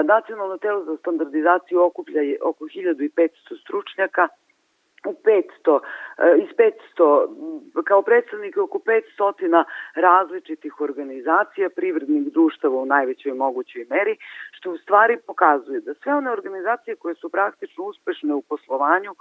nacionalno 0.04 0.58
telo 0.58 0.84
za 0.84 0.96
standardizaciju 0.96 1.82
okuplja 1.82 2.22
je 2.22 2.38
oko 2.42 2.64
1500 2.64 3.60
stručnjaka, 3.62 4.28
u 5.06 5.14
500, 5.24 5.80
e, 6.18 6.38
iz 6.42 6.48
500, 6.96 7.84
kao 7.84 8.02
predstavnik 8.02 8.56
oko 8.56 8.78
500 8.78 9.64
različitih 9.94 10.80
organizacija, 10.80 11.70
privrednih 11.70 12.32
društava 12.32 12.76
u 12.76 12.86
najvećoj 12.86 13.34
mogućoj 13.34 13.86
meri, 13.90 14.16
što 14.52 14.70
u 14.70 14.78
stvari 14.78 15.18
pokazuje 15.26 15.80
da 15.80 15.94
sve 15.94 16.14
one 16.14 16.30
organizacije 16.30 16.96
koje 16.96 17.14
su 17.14 17.28
praktično 17.28 17.84
uspešne 17.84 18.34
u 18.34 18.42
poslovanju 18.42 19.14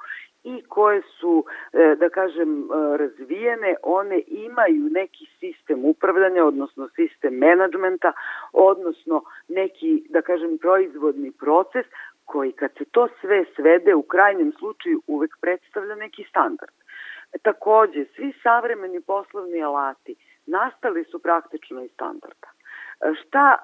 i 0.43 0.63
koje 0.67 1.01
su, 1.19 1.45
e, 1.73 1.95
da 1.95 2.09
kažem, 2.09 2.63
e, 2.63 2.97
razvijene, 2.97 3.75
one 3.83 4.21
imaju 4.27 4.89
neki 4.89 5.25
sistem 5.39 5.85
upravljanja, 5.85 6.45
odnosno 6.45 6.89
sistem 6.95 7.33
menadžmenta, 7.33 8.13
odnosno 8.53 9.23
neki, 9.47 10.03
da 10.09 10.21
kažem, 10.21 10.57
proizvodni 10.57 11.31
proces 11.31 11.85
koji 12.31 12.51
kad 12.51 12.71
se 12.77 12.85
to 12.85 13.07
sve 13.21 13.45
svede 13.55 13.95
u 13.95 14.03
krajnjem 14.03 14.51
slučaju 14.59 15.01
uvek 15.07 15.31
predstavlja 15.41 15.95
neki 15.95 16.23
standard. 16.29 16.75
Takođe, 17.41 18.05
svi 18.15 18.33
savremeni 18.43 19.01
poslovni 19.01 19.63
alati 19.63 20.15
nastali 20.45 21.03
su 21.03 21.19
praktično 21.19 21.81
iz 21.83 21.91
standarda. 21.91 22.49
Šta 23.21 23.57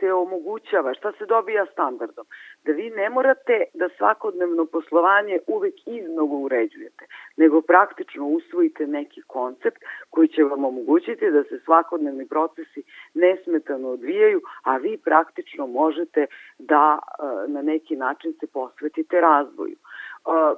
se 0.00 0.12
omogućava, 0.12 0.94
šta 0.94 1.12
se 1.12 1.26
dobija 1.26 1.66
standardom? 1.72 2.26
Da 2.64 2.72
vi 2.72 2.90
ne 2.90 3.10
morate 3.10 3.64
da 3.74 3.88
svakodnevno 3.96 4.66
poslovanje 4.66 5.38
uvek 5.46 5.74
iznova 5.86 6.36
uređujete, 6.36 7.04
nego 7.36 7.60
praktično 7.60 8.26
usvojite 8.26 8.86
neki 8.86 9.22
koncept 9.22 9.78
koji 10.10 10.28
će 10.28 10.44
vam 10.44 10.64
omogućiti 10.64 11.30
da 11.30 11.44
se 11.44 11.60
svakodnevni 11.64 12.28
procesi 12.28 12.82
nesmetano 13.14 13.88
odvijaju, 13.88 14.40
a 14.62 14.76
vi 14.76 14.98
praktično 15.04 15.66
možete 15.66 16.26
da 16.58 16.98
e, 16.98 17.48
na 17.48 17.62
neki 17.62 17.96
način 17.96 18.32
se 18.40 18.46
posvetite 18.46 19.20
razvoju. 19.20 19.76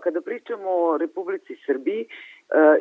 Kada 0.02 0.20
pričamo 0.20 0.70
o 0.70 0.96
Republici 0.96 1.56
Srbiji, 1.66 2.06
E, 2.06 2.31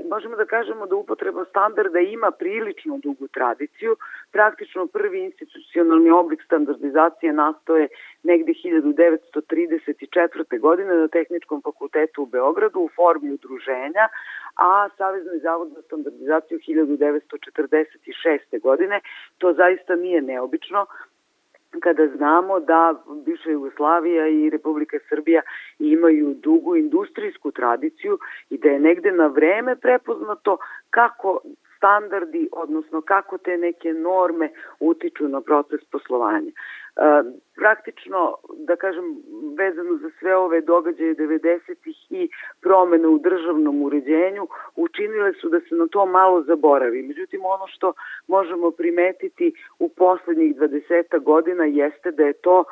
možemo 0.09 0.35
da 0.35 0.45
kažemo 0.45 0.85
da 0.85 0.95
upotreba 0.95 1.45
standarda 1.45 1.99
ima 1.99 2.31
prilično 2.31 2.97
dugu 2.97 3.27
tradiciju. 3.27 3.95
Praktično 4.31 4.87
prvi 4.87 5.23
institucionalni 5.23 6.11
oblik 6.11 6.43
standardizacije 6.43 7.33
nastoje 7.33 7.87
negde 8.23 8.51
1934. 8.51 10.59
godine 10.59 10.95
na 10.95 11.07
Tehničkom 11.07 11.61
fakultetu 11.61 12.23
u 12.23 12.25
Beogradu 12.25 12.79
u 12.79 12.89
formi 12.95 13.33
udruženja, 13.33 14.09
a 14.55 14.89
Savezni 14.97 15.39
zavod 15.39 15.69
za 15.75 15.81
standardizaciju 15.81 16.59
1946. 16.59 18.61
godine. 18.61 18.99
To 19.37 19.53
zaista 19.53 19.95
nije 19.95 20.21
neobično 20.21 20.85
kada 21.79 22.07
znamo 22.07 22.59
da 22.59 23.03
bivša 23.25 23.49
Jugoslavija 23.51 24.27
i 24.27 24.49
Republika 24.49 24.97
Srbija 25.09 25.41
imaju 25.79 26.33
dugu 26.33 26.75
industrijsku 26.75 27.51
tradiciju 27.51 28.19
i 28.49 28.57
da 28.57 28.69
je 28.69 28.79
negde 28.79 29.11
na 29.11 29.27
vreme 29.27 29.75
prepoznato 29.75 30.57
kako 30.89 31.39
standardi, 31.81 32.49
odnosno 32.51 33.01
kako 33.01 33.37
te 33.37 33.57
neke 33.57 33.93
norme 33.93 34.49
utiču 34.79 35.27
na 35.27 35.41
proces 35.41 35.81
poslovanja. 35.91 36.51
E, 36.51 37.23
praktično, 37.55 38.35
da 38.67 38.75
kažem, 38.75 39.05
vezano 39.57 39.97
za 39.97 40.09
sve 40.19 40.35
ove 40.35 40.61
događaje 40.61 41.15
90-ih 41.15 41.97
i 42.09 42.29
promene 42.61 43.07
u 43.07 43.17
državnom 43.17 43.81
uređenju, 43.81 44.47
učinile 44.75 45.33
su 45.33 45.49
da 45.49 45.59
se 45.59 45.75
na 45.75 45.87
to 45.87 46.05
malo 46.05 46.43
zaboravi. 46.43 47.03
Međutim, 47.03 47.41
ono 47.43 47.67
što 47.67 47.93
možemo 48.27 48.71
primetiti 48.71 49.53
u 49.79 49.89
poslednjih 49.89 50.55
20 50.55 51.23
godina 51.23 51.65
jeste 51.65 52.11
da 52.11 52.23
je 52.23 52.33
to 52.33 52.63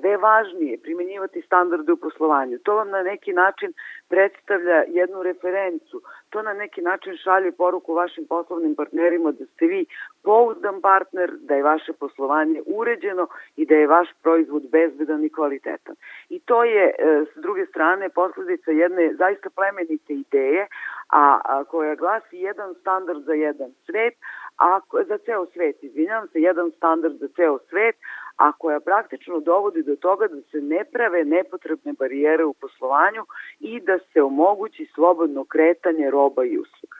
sve 0.00 0.16
važnije 0.16 0.78
primenjivati 0.78 1.42
standarde 1.42 1.92
u 1.92 1.96
poslovanju. 1.96 2.58
To 2.58 2.74
vam 2.74 2.90
na 2.90 3.02
neki 3.02 3.32
način 3.32 3.72
predstavlja 4.08 4.84
jednu 4.88 5.22
referencu. 5.22 6.02
To 6.30 6.42
na 6.42 6.52
neki 6.52 6.82
način 6.82 7.16
šalje 7.16 7.52
poruku 7.52 7.94
vašim 7.94 8.26
poslovnim 8.26 8.74
partnerima 8.74 9.32
da 9.32 9.44
ste 9.46 9.66
vi 9.66 9.86
pouzdan 10.22 10.80
partner, 10.80 11.30
da 11.40 11.54
je 11.54 11.62
vaše 11.62 11.92
poslovanje 11.92 12.62
uređeno 12.66 13.26
i 13.56 13.66
da 13.66 13.74
je 13.74 13.86
vaš 13.86 14.08
proizvod 14.22 14.62
bezbedan 14.70 15.24
i 15.24 15.30
kvalitetan. 15.30 15.96
I 16.28 16.40
to 16.40 16.64
je, 16.64 16.94
e, 16.98 17.24
s 17.34 17.42
druge 17.42 17.66
strane, 17.66 18.08
posledica 18.08 18.70
jedne 18.70 19.14
zaista 19.14 19.50
plemenite 19.50 20.12
ideje, 20.14 20.66
a, 21.08 21.40
a 21.44 21.64
koja 21.64 21.94
glasi 21.94 22.36
jedan 22.36 22.74
standard 22.74 23.24
za 23.24 23.32
jedan 23.32 23.70
svet, 23.86 24.14
a 24.58 24.80
za 25.08 25.18
ceo 25.18 25.46
svet, 25.46 25.82
izvinjam 25.82 26.28
se, 26.28 26.40
jedan 26.40 26.70
standard 26.70 27.14
za 27.14 27.28
ceo 27.36 27.58
svet, 27.68 27.96
a 28.36 28.52
koja 28.52 28.80
praktično 28.80 29.40
dovodi 29.40 29.82
do 29.82 29.96
toga 29.96 30.26
da 30.28 30.40
se 30.50 30.60
ne 30.60 30.84
prave 30.92 31.24
nepotrebne 31.24 31.92
barijere 31.92 32.44
u 32.44 32.52
poslovanju 32.52 33.26
i 33.60 33.80
da 33.80 33.98
se 34.12 34.22
omogući 34.22 34.86
slobodno 34.94 35.44
kretanje 35.44 36.10
roba 36.10 36.44
i 36.44 36.58
usluga. 36.58 36.96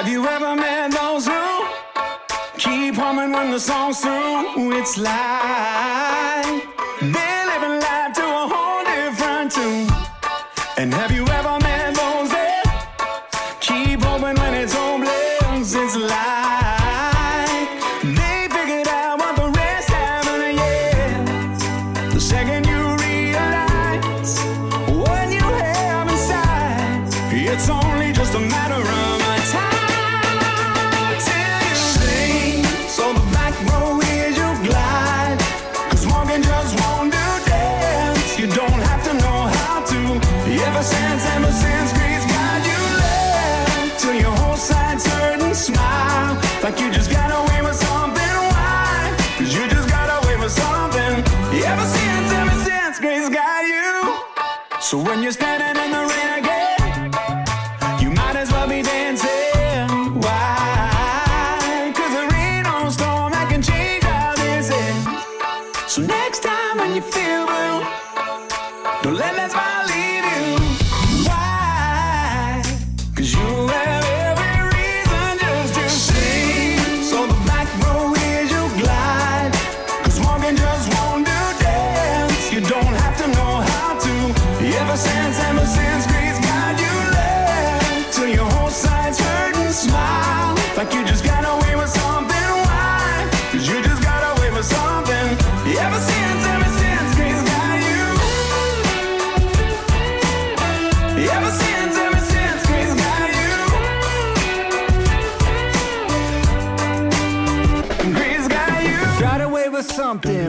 Have 0.00 0.08
you 0.08 0.26
ever 0.26 0.56
met 0.56 0.92
those 0.92 1.26
who 1.26 1.64
keep 2.56 2.94
humming 2.94 3.32
when 3.32 3.50
the 3.50 3.58
song's 3.58 4.00
through? 4.00 4.78
It's 4.78 4.96
like 4.98 5.90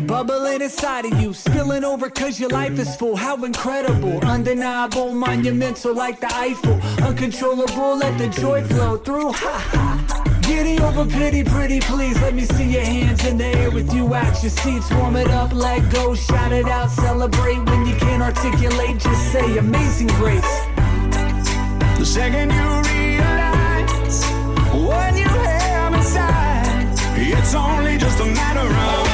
bubbling 0.02 0.62
inside 0.62 1.06
of 1.06 1.22
you, 1.22 1.34
spilling 1.34 1.84
over 1.84 2.10
cause 2.10 2.40
your 2.40 2.50
life 2.50 2.78
is 2.80 2.96
full. 2.96 3.16
How 3.16 3.44
incredible, 3.44 4.20
undeniable, 4.26 5.14
monumental 5.14 5.94
like 5.94 6.20
the 6.20 6.34
Eiffel. 6.34 6.80
Uncontrollable, 7.04 7.98
let 7.98 8.18
the 8.18 8.28
joy 8.28 8.64
flow 8.64 8.98
through. 8.98 9.32
Ha 9.34 9.68
ha. 9.72 10.40
Giddy 10.42 10.80
over 10.80 11.06
pity, 11.06 11.44
pretty 11.44 11.80
please. 11.80 12.20
Let 12.22 12.34
me 12.34 12.44
see 12.44 12.72
your 12.74 12.84
hands 12.84 13.26
in 13.26 13.38
the 13.38 13.46
air 13.46 13.72
with 13.72 13.94
you 13.94 14.14
at 14.14 14.42
your 14.44 14.50
seats. 14.50 14.92
Warm 14.92 15.16
it 15.16 15.30
up, 15.30 15.54
let 15.54 15.92
go, 15.92 16.16
shout 16.16 16.52
it 16.52 16.68
out, 16.68 16.90
celebrate 16.90 17.60
when 17.70 17.86
you 17.86 17.96
can't 17.96 18.22
articulate. 18.22 18.98
Just 19.00 19.32
say 19.32 19.58
amazing 19.58 20.08
grace. 20.08 20.54
The 21.98 22.06
second 22.06 22.52
you 22.52 22.68
realize 22.92 24.26
what 24.74 25.18
you 25.18 25.26
have 25.26 25.94
inside, 25.94 26.88
it's 27.18 27.54
only 27.54 27.98
just 27.98 28.20
a 28.20 28.26
matter 28.26 28.68
of. 29.06 29.11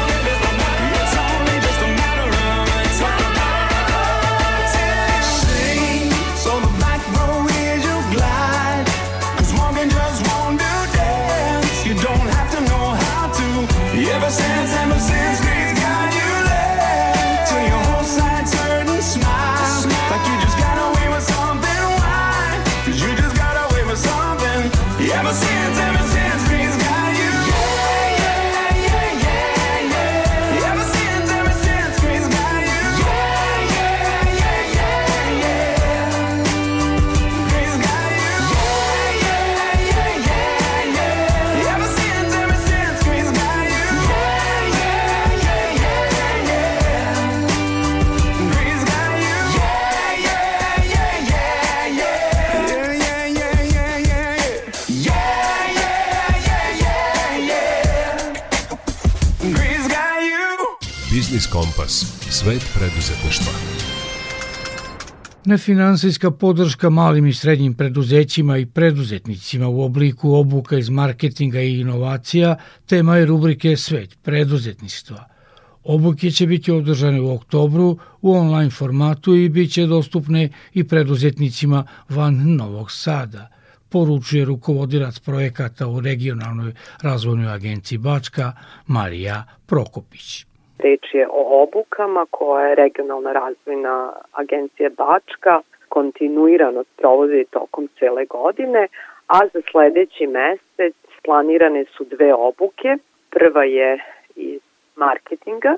Biznis 61.38 61.52
Kompas. 61.52 61.94
Svet 62.30 62.66
preduzetništva. 62.76 63.54
Nefinansijska 65.46 66.32
podrška 66.32 66.90
malim 66.90 67.28
i 67.28 67.34
srednjim 67.34 67.74
preduzećima 67.74 68.58
i 68.58 68.66
preduzetnicima 68.66 69.68
u 69.68 69.82
obliku 69.82 70.34
obuka 70.34 70.78
iz 70.78 70.90
marketinga 70.90 71.62
i 71.62 71.80
inovacija 71.80 72.58
tema 72.86 73.18
je 73.18 73.26
rubrike 73.26 73.78
Svet 73.78 74.18
preduzetništva. 74.24 75.28
Obuke 75.84 76.32
će 76.32 76.48
biti 76.48 76.72
održane 76.72 77.22
u 77.22 77.36
oktobru 77.36 77.98
u 78.22 78.34
online 78.34 78.70
formatu 78.70 79.36
i 79.36 79.50
bit 79.50 79.72
će 79.72 79.86
dostupne 79.86 80.50
i 80.74 80.84
preduzetnicima 80.84 81.84
van 82.10 82.56
Novog 82.56 82.92
Sada. 82.92 83.50
poručuje 83.90 84.46
rukovodilac 84.46 85.20
projekata 85.20 85.88
u 85.88 86.00
regionalnoj 86.00 86.74
razvojnoj 87.02 87.54
agenciji 87.54 87.98
Bačka 87.98 88.54
Marija 88.88 89.46
Prokopić. 89.66 90.48
Reč 90.80 91.14
je 91.14 91.28
o 91.28 91.64
obukama 91.64 92.26
koje 92.32 92.76
regionalna 92.76 93.32
razvojna 93.32 94.14
agencija 94.32 94.90
Bačka 94.90 95.62
kontinuirano 95.90 96.84
sprovodi 96.84 97.46
tokom 97.52 97.90
cele 98.00 98.26
godine, 98.26 98.88
a 99.28 99.40
za 99.54 99.62
sledeći 99.72 100.28
mesec 100.28 100.96
planirane 101.24 101.86
su 101.86 102.04
dve 102.04 102.34
obuke. 102.34 102.98
Prva 103.30 103.64
je 103.64 104.00
iz 104.36 104.62
marketinga, 104.96 105.76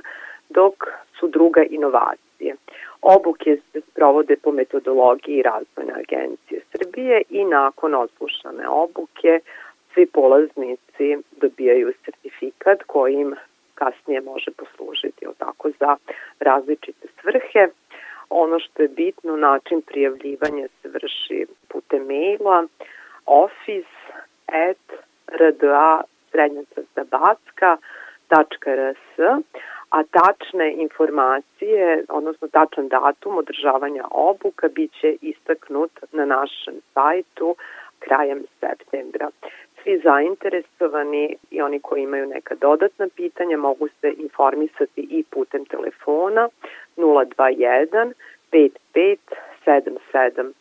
dok 0.49 0.73
su 1.19 1.27
druga 1.27 1.63
inovacije. 1.69 2.55
Obuke 3.01 3.57
se 3.71 3.81
sprovode 3.81 4.35
po 4.35 4.51
metodologiji 4.51 5.41
Razvojne 5.41 5.93
agencije 5.93 6.61
Srbije 6.71 7.21
i 7.29 7.45
nakon 7.45 7.95
odslušane 7.95 8.67
obuke 8.69 9.39
svi 9.93 10.05
polaznici 10.05 11.17
dobijaju 11.41 11.93
sertifikat 12.05 12.83
koji 12.83 13.13
im 13.13 13.35
kasnije 13.79 14.21
može 14.21 14.51
poslužiti 14.51 15.25
tako, 15.37 15.69
za 15.79 15.95
različite 16.39 17.07
svrhe. 17.21 17.67
Ono 18.29 18.59
što 18.59 18.81
je 18.81 18.87
bitno, 18.87 19.35
način 19.35 19.81
prijavljivanja 19.81 20.67
se 20.81 20.87
vrši 20.89 21.45
putem 21.67 22.03
maila 22.07 22.67
office 23.25 23.97
at 24.45 24.85
rda 25.27 26.01
a 29.89 30.03
tačne 30.03 30.73
informacije, 30.73 32.03
odnosno 32.09 32.47
tačan 32.47 32.87
datum 32.87 33.37
održavanja 33.37 34.03
obuka 34.11 34.67
biće 34.67 35.17
istaknut 35.21 35.91
na 36.11 36.25
našem 36.25 36.73
sajtu 36.93 37.55
krajem 37.99 38.43
septembra. 38.59 39.29
Svi 39.83 40.01
zainteresovani 40.03 41.35
i 41.51 41.61
oni 41.61 41.79
koji 41.79 42.03
imaju 42.03 42.27
neka 42.27 42.55
dodatna 42.55 43.07
pitanja 43.15 43.57
mogu 43.57 43.87
se 44.01 44.13
informisati 44.17 45.01
i 45.01 45.23
putem 45.29 45.65
telefona 45.65 46.49
021 46.97 48.13
55 48.51 49.17
7781. 49.65 50.51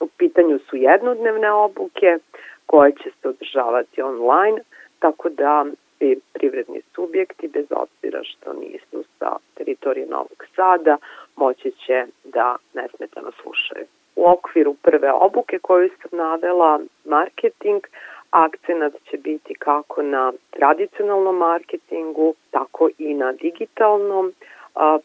U 0.00 0.08
pitanju 0.18 0.58
su 0.58 0.76
jednodnevne 0.76 1.52
obuke 1.52 2.18
koje 2.66 2.92
će 2.92 3.10
se 3.22 3.28
održavati 3.28 4.02
online, 4.02 4.60
tako 4.98 5.28
da 5.28 5.66
svi 5.98 6.20
privredni 6.32 6.80
subjekti, 6.94 7.48
bez 7.48 7.66
obzira 7.70 8.20
što 8.24 8.52
nisu 8.52 9.04
sa 9.18 9.36
teritorije 9.54 10.06
Novog 10.06 10.44
Sada, 10.56 10.96
moći 11.36 11.70
će 11.70 12.06
da 12.24 12.56
nesmetano 12.74 13.30
slušaju. 13.42 13.86
U 14.16 14.28
okviru 14.30 14.74
prve 14.74 15.12
obuke 15.12 15.58
koju 15.58 15.88
sam 15.88 16.18
navela, 16.18 16.80
marketing, 17.04 17.82
akcenat 18.30 18.92
će 19.10 19.16
biti 19.16 19.54
kako 19.54 20.02
na 20.02 20.32
tradicionalnom 20.50 21.36
marketingu, 21.36 22.34
tako 22.50 22.88
i 22.98 23.14
na 23.14 23.32
digitalnom. 23.32 24.32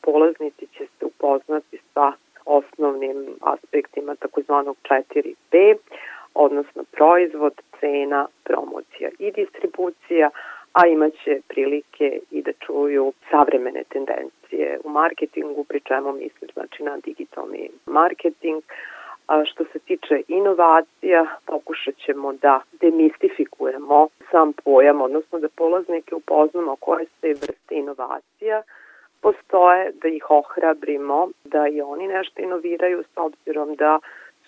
Polaznici 0.02 0.68
će 0.68 0.86
se 0.86 1.06
upoznati 1.06 1.80
sa 1.94 2.12
osnovnim 2.46 3.28
aspektima 3.42 4.16
takozvanog 4.16 4.78
4P, 4.90 5.76
odnosno 6.34 6.84
proizvod, 6.92 7.54
cena, 7.80 8.28
promocija 8.44 9.10
i 9.20 9.32
distribucija, 9.32 10.30
a 10.74 10.88
imaće 10.88 11.42
prilike 11.48 12.20
i 12.32 12.42
da 12.42 12.52
čuju 12.54 13.14
savremene 13.30 13.84
tendencije 13.84 14.80
u 14.84 14.90
marketingu, 14.90 15.64
pri 15.64 15.80
čemu 15.80 16.14
mislim 16.14 16.50
znači 16.54 16.84
na 16.84 16.98
digitalni 16.98 17.70
marketing. 17.86 18.64
A 19.30 19.46
što 19.46 19.64
se 19.66 19.80
tiče 19.80 20.22
inovacija, 20.28 21.26
pokušat 21.46 21.96
ćemo 22.06 22.34
da 22.34 22.62
demistifikujemo 22.82 24.08
sam 24.32 24.54
pojam, 24.54 25.02
odnosno 25.02 25.40
da 25.40 25.50
polaznike 25.50 26.16
upoznamo 26.16 26.76
koje 26.76 27.06
se 27.06 27.28
vrste 27.28 27.76
inovacija. 27.76 28.62
Postoje, 29.22 29.92
da 30.02 30.08
ih 30.08 30.26
ohrabrimo, 30.30 31.30
da 31.44 31.68
i 31.68 31.82
oni 31.82 32.08
nešto 32.08 32.42
inoviraju 32.42 33.04
s 33.04 33.18
obzirom 33.18 33.76
da 33.76 34.00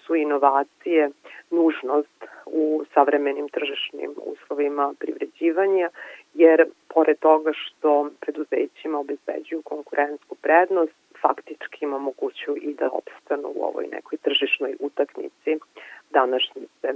su 0.05 0.15
inovacije 0.15 1.09
nužnost 1.51 2.25
u 2.45 2.83
savremenim 2.93 3.49
tržišnim 3.49 4.11
uslovima 4.25 4.93
privređivanja, 4.99 5.89
jer 6.33 6.65
pored 6.93 7.19
toga 7.19 7.51
što 7.53 8.09
preduzećima 8.19 8.99
obezbeđuju 8.99 9.61
konkurentsku 9.61 10.35
prednost, 10.35 11.00
faktički 11.21 11.85
im 11.85 11.93
omogućuju 11.93 12.57
i 12.61 12.73
da 12.73 12.89
opstanu 12.91 13.53
u 13.55 13.63
ovoj 13.63 13.87
nekoj 13.91 14.17
tržišnoj 14.17 14.75
utakmici 14.79 15.57
današnjice. 16.09 16.93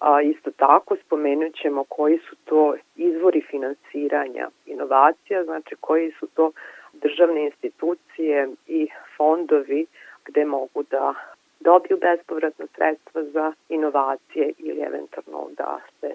A, 0.00 0.22
isto 0.22 0.50
tako 0.50 0.96
spomenut 0.96 1.54
ćemo 1.54 1.84
koji 1.84 2.18
su 2.18 2.36
to 2.44 2.74
izvori 2.96 3.42
finansiranja 3.50 4.48
inovacija, 4.66 5.44
znači 5.44 5.74
koji 5.80 6.12
su 6.12 6.26
to 6.34 6.52
državne 6.92 7.44
institucije 7.44 8.48
i 8.66 8.88
fondovi 9.16 9.86
gde 10.24 10.44
mogu 10.44 10.82
da 10.90 11.14
dobiju 11.60 11.98
bespovratno 11.98 12.66
sredstva 12.74 13.22
za 13.22 13.52
inovacije 13.68 14.52
ili 14.58 14.80
eventualno 14.80 15.48
da 15.56 15.80
se 16.00 16.14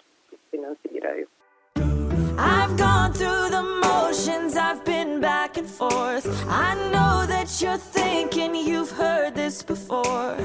finansiraju. 0.51 1.27
I've 2.37 2.77
gone 2.77 3.13
through 3.13 3.49
the 3.49 3.63
motions, 3.83 4.55
I've 4.55 4.83
been 4.85 5.19
back 5.19 5.57
and 5.57 5.69
forth. 5.69 6.25
I 6.47 6.75
know 6.91 7.25
that 7.27 7.61
you're 7.61 7.77
thinking 7.77 8.55
you've 8.55 8.91
heard 8.91 9.35
this 9.35 9.63
before. 9.63 10.35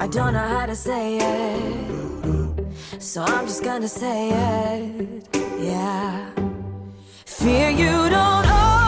I 0.00 0.06
don't 0.06 0.32
know 0.32 0.48
how 0.56 0.66
to 0.66 0.76
say 0.76 1.18
it, 1.18 3.02
so 3.02 3.22
I'm 3.22 3.46
just 3.46 3.62
gonna 3.62 3.88
say 3.88 4.30
it. 4.30 5.28
Yeah. 5.58 6.30
Fear 7.24 7.70
you 7.70 8.10
don't 8.10 8.79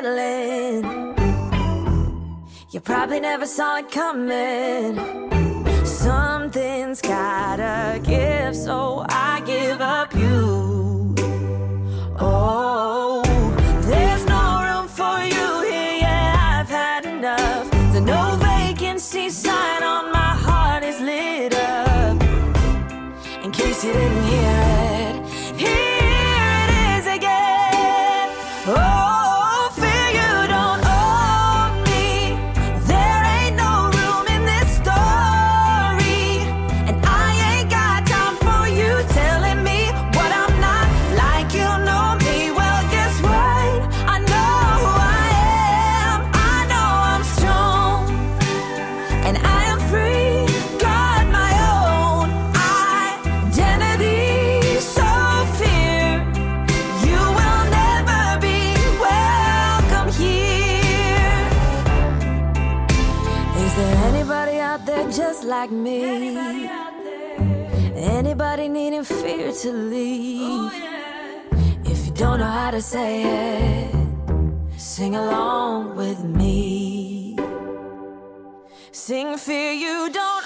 settling. 0.00 0.84
You 2.70 2.80
probably 2.80 3.20
never 3.20 3.46
saw 3.46 3.78
it 3.78 3.90
coming. 3.90 4.96
Something's 5.84 7.00
gotta 7.00 8.00
give, 8.02 8.54
so 8.54 9.04
I 9.08 9.42
give 9.46 9.80
up 9.80 10.14
you. 10.14 11.14
Oh, 12.20 12.97
fear 69.58 69.72
to 69.72 69.78
leave? 69.78 70.72
If 71.84 72.06
you 72.06 72.12
don't 72.12 72.40
know 72.40 72.46
how 72.46 72.70
to 72.70 72.80
say 72.80 73.22
it, 73.24 73.94
sing 74.76 75.14
along 75.14 75.96
with 75.96 76.24
me. 76.24 77.36
Sing 78.92 79.36
fear 79.36 79.72
you 79.72 80.10
don't 80.12 80.37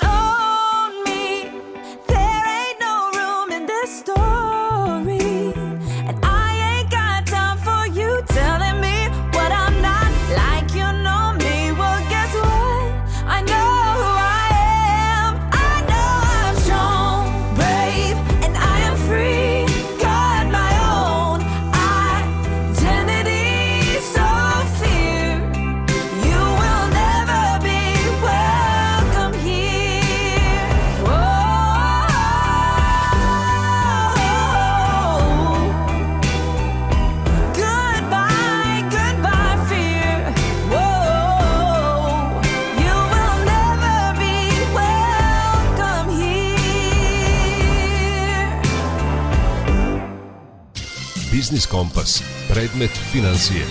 Biznis 51.62 51.66
Kompas. 51.66 52.22
Predmet 52.52 52.90
financije. 53.12 53.64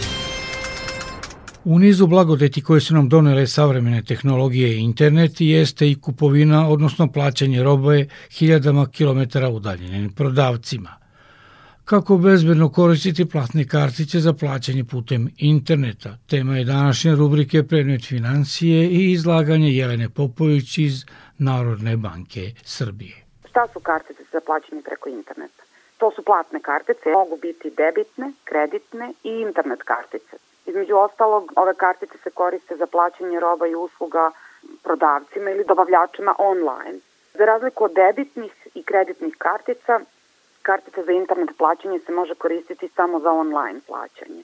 U 1.63 1.79
nizu 1.79 2.07
blagodeti 2.07 2.63
koje 2.63 2.81
su 2.81 2.93
nam 2.93 3.09
donele 3.09 3.47
savremene 3.47 4.03
tehnologije 4.03 4.75
i 4.75 4.79
internet 4.79 5.31
jeste 5.41 5.91
i 5.91 5.95
kupovina, 5.95 6.69
odnosno 6.69 7.11
plaćanje 7.11 7.63
robe 7.63 8.07
hiljadama 8.31 8.85
kilometara 8.91 9.49
udaljenim 9.49 10.13
prodavcima. 10.13 10.89
Kako 11.85 12.17
bezbedno 12.17 12.69
koristiti 12.69 13.29
platne 13.29 13.67
kartice 13.67 14.19
za 14.19 14.33
plaćanje 14.33 14.83
putem 14.83 15.29
interneta? 15.37 16.17
Tema 16.29 16.57
je 16.57 16.65
današnje 16.65 17.15
rubrike 17.15 17.63
Predmet 17.63 18.05
financije 18.05 18.89
i 18.89 19.11
izlaganje 19.11 19.71
Jelene 19.71 20.09
Popović 20.09 20.77
iz 20.77 21.05
Narodne 21.37 21.97
banke 21.97 22.53
Srbije. 22.63 23.15
Šta 23.49 23.67
su 23.73 23.79
kartice 23.79 24.23
za 24.31 24.39
plaćanje 24.45 24.81
preko 24.81 25.09
interneta? 25.09 25.70
To 26.01 26.11
su 26.11 26.23
platne 26.23 26.59
kartice, 26.59 27.09
mogu 27.09 27.35
biti 27.37 27.69
debitne, 27.69 28.31
kreditne 28.43 29.11
i 29.23 29.31
internet 29.41 29.83
kartice. 29.83 30.37
Između 30.65 30.97
ostalog, 30.97 31.51
ove 31.55 31.73
kartice 31.73 32.17
se 32.23 32.29
koriste 32.29 32.75
za 32.75 32.87
plaćanje 32.87 33.39
roba 33.39 33.67
i 33.67 33.75
usluga 33.75 34.31
prodavcima 34.83 35.51
ili 35.51 35.63
dobavljačima 35.63 36.35
online. 36.37 36.99
Za 37.33 37.45
razliku 37.45 37.83
od 37.83 37.93
debitnih 37.93 38.67
i 38.73 38.83
kreditnih 38.83 39.35
kartica, 39.37 39.99
kartica 40.61 41.03
za 41.03 41.11
internet 41.11 41.49
plaćanje 41.57 41.99
se 41.99 42.11
može 42.11 42.35
koristiti 42.35 42.87
samo 42.95 43.19
za 43.19 43.31
online 43.31 43.79
plaćanje. 43.87 44.43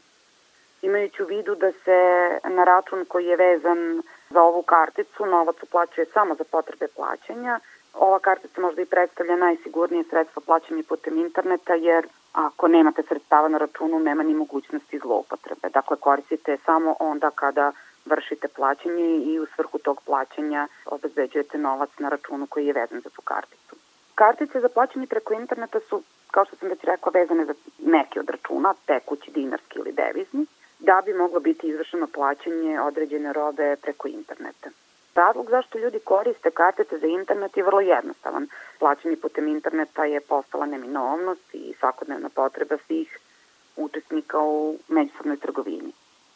Imajući 0.81 1.23
u 1.23 1.25
vidu 1.25 1.55
da 1.55 1.71
se 1.71 1.99
na 2.43 2.63
račun 2.63 3.05
koji 3.05 3.25
je 3.25 3.35
vezan 3.35 4.01
za 4.29 4.41
ovu 4.43 4.61
karticu 4.61 5.25
novac 5.25 5.63
uplaćuje 5.63 6.05
samo 6.05 6.35
za 6.35 6.43
potrebe 6.43 6.87
plaćanja, 6.95 7.59
ova 7.99 8.19
kartica 8.19 8.61
možda 8.61 8.81
i 8.81 8.85
predstavlja 8.85 9.35
najsigurnije 9.35 10.03
sredstvo 10.03 10.41
plaćanja 10.41 10.83
putem 10.89 11.17
interneta 11.17 11.73
jer 11.73 12.07
ako 12.33 12.67
nemate 12.67 13.03
sredstava 13.03 13.47
na 13.47 13.57
računu 13.57 13.99
nema 13.99 14.23
ni 14.23 14.33
mogućnosti 14.33 14.99
zloupotrebe. 14.99 15.69
Dakle, 15.69 15.97
koristite 15.97 16.57
samo 16.65 16.95
onda 16.99 17.29
kada 17.31 17.71
vršite 18.05 18.47
plaćanje 18.47 19.17
i 19.17 19.39
u 19.39 19.45
svrhu 19.55 19.77
tog 19.77 20.01
plaćanja 20.05 20.67
obezbeđujete 20.85 21.57
novac 21.57 21.89
na 21.99 22.09
računu 22.09 22.47
koji 22.47 22.67
je 22.67 22.73
vezan 22.73 23.01
za 23.01 23.09
tu 23.09 23.21
karticu. 23.21 23.75
Kartice 24.15 24.59
za 24.59 24.69
plaćanje 24.69 25.07
preko 25.07 25.33
interneta 25.33 25.79
su, 25.89 26.03
kao 26.31 26.45
što 26.45 26.55
sam 26.55 26.69
već 26.69 26.83
rekla, 26.83 27.11
vezane 27.13 27.45
za 27.45 27.53
neke 27.79 28.19
od 28.19 28.29
računa, 28.29 28.73
tekući, 28.85 29.31
dinarski 29.31 29.79
ili 29.79 29.91
devizni, 29.91 30.45
da 30.79 31.01
bi 31.05 31.13
moglo 31.13 31.39
biti 31.39 31.67
izvršeno 31.67 32.07
plaćanje 32.07 32.81
određene 32.81 33.33
robe 33.33 33.75
preko 33.81 34.07
interneta. 34.07 34.69
Razlog 35.17 35.49
zašto 35.49 35.77
ljudi 35.77 35.99
koriste 35.99 36.51
kartice 36.51 36.97
za 36.97 37.07
internet 37.07 37.57
je 37.57 37.63
vrlo 37.63 37.79
jednostavan. 37.79 38.47
Plaćanje 38.79 39.15
putem 39.15 39.47
interneta 39.47 40.05
je 40.05 40.21
postala 40.21 40.65
neminovnost 40.65 41.55
i 41.55 41.73
svakodnevna 41.79 42.29
potreba 42.29 42.77
svih 42.87 43.19
učesnika 43.75 44.39
u 44.39 44.77
međusobnoj 44.87 45.37
trgovini. 45.37 45.91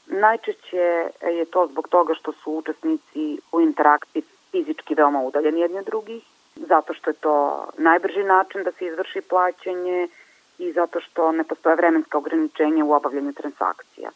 Najčešće 0.07 1.09
je 1.21 1.45
to 1.45 1.67
zbog 1.67 1.87
toga 1.87 2.13
što 2.13 2.31
su 2.31 2.51
učesnici 2.51 3.39
u 3.51 3.61
interakciji 3.61 4.23
fizički 4.51 4.95
veoma 4.95 5.21
udaljeni 5.21 5.59
jedni 5.59 5.79
od 5.79 5.85
drugih, 5.85 6.23
zato 6.55 6.93
što 6.93 7.09
je 7.09 7.13
to 7.13 7.65
najbrži 7.77 8.23
način 8.23 8.63
da 8.63 8.71
se 8.71 8.85
izvrši 8.85 9.21
plaćanje 9.21 10.07
i 10.57 10.71
zato 10.71 10.99
što 10.99 11.31
ne 11.31 11.43
postoje 11.43 11.75
vremenska 11.75 12.17
ograničenja 12.17 12.85
u 12.85 12.93
obavljanju 12.93 13.33
transakcija. 13.33 14.09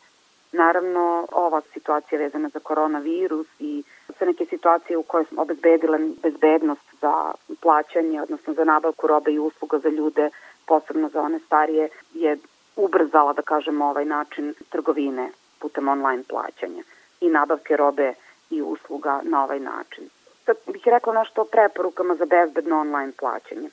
Naravno, 0.56 1.28
ova 1.32 1.62
situacija 1.74 2.20
vezana 2.20 2.50
za 2.50 2.60
koronavirus 2.60 3.48
i 3.60 3.84
sve 4.18 4.28
neke 4.28 4.46
situacije 4.46 4.98
u 4.98 5.04
kojoj 5.04 5.26
smo 5.26 5.42
obezbedile 5.42 6.00
bezbednost 6.24 6.88
za 7.02 7.32
plaćanje, 7.62 8.22
odnosno 8.22 8.54
za 8.54 8.64
nabavku 8.64 9.08
robe 9.08 9.32
i 9.32 9.40
usluga 9.40 9.80
za 9.80 9.90
ljude, 9.90 10.30
posebno 10.66 11.10
za 11.10 11.22
one 11.22 11.40
starije, 11.40 11.90
je 12.14 12.38
ubrzala, 12.76 13.34
da 13.34 13.42
kažemo, 13.42 13.86
ovaj 13.86 14.06
način 14.06 14.54
trgovine 14.70 15.30
putem 15.60 15.88
online 15.88 16.24
plaćanja 16.30 16.84
i 17.22 17.30
nabavke 17.30 17.78
robe 17.78 18.14
i 18.50 18.62
usluga 18.62 19.22
na 19.24 19.44
ovaj 19.44 19.60
način. 19.60 20.10
Sad 20.46 20.58
bih 20.68 20.82
rekla 20.86 21.14
nešto 21.14 21.42
o 21.42 21.46
preporukama 21.46 22.16
za 22.16 22.26
bezbedno 22.26 22.80
online 22.80 23.12
plaćanje. 23.20 23.70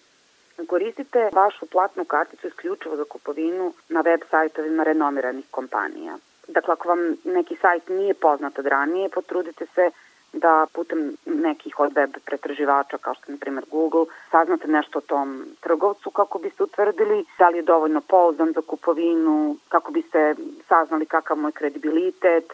Koristite 0.68 1.31
vašu 1.33 1.66
platnu 1.66 2.05
karticu 2.05 2.47
isključivo 2.47 2.97
za 2.97 3.05
kupovinu 3.05 3.73
na 3.88 4.01
web 4.01 4.21
sajtovima 4.31 4.83
renomiranih 4.83 5.45
kompanija. 5.51 6.18
Dakle, 6.48 6.72
ako 6.72 6.88
vam 6.88 7.16
neki 7.24 7.57
sajt 7.61 7.88
nije 7.88 8.14
poznat 8.14 8.59
od 8.59 8.66
ranije, 8.66 9.09
potrudite 9.09 9.66
se 9.74 9.90
da 10.33 10.66
putem 10.72 11.16
nekih 11.24 11.81
od 11.81 11.92
web 11.92 12.11
pretraživača, 12.24 12.98
kao 12.98 13.14
što 13.14 13.33
je, 13.33 13.33
na 13.33 13.38
primjer, 13.40 13.64
Google, 13.70 14.05
saznate 14.31 14.68
nešto 14.68 14.98
o 14.98 15.02
tom 15.02 15.44
trgovcu 15.61 16.11
kako 16.11 16.38
biste 16.38 16.62
utvrdili 16.62 17.24
da 17.38 17.48
li 17.48 17.59
je 17.59 17.62
dovoljno 17.62 18.00
pouzdan 18.00 18.52
za 18.52 18.61
kupovinu, 18.61 19.57
kako 19.68 19.92
biste 19.92 20.35
saznali 20.68 21.07
kakav 21.07 21.37
mu 21.37 21.48
je 21.48 21.52
kredibilitet. 21.52 22.52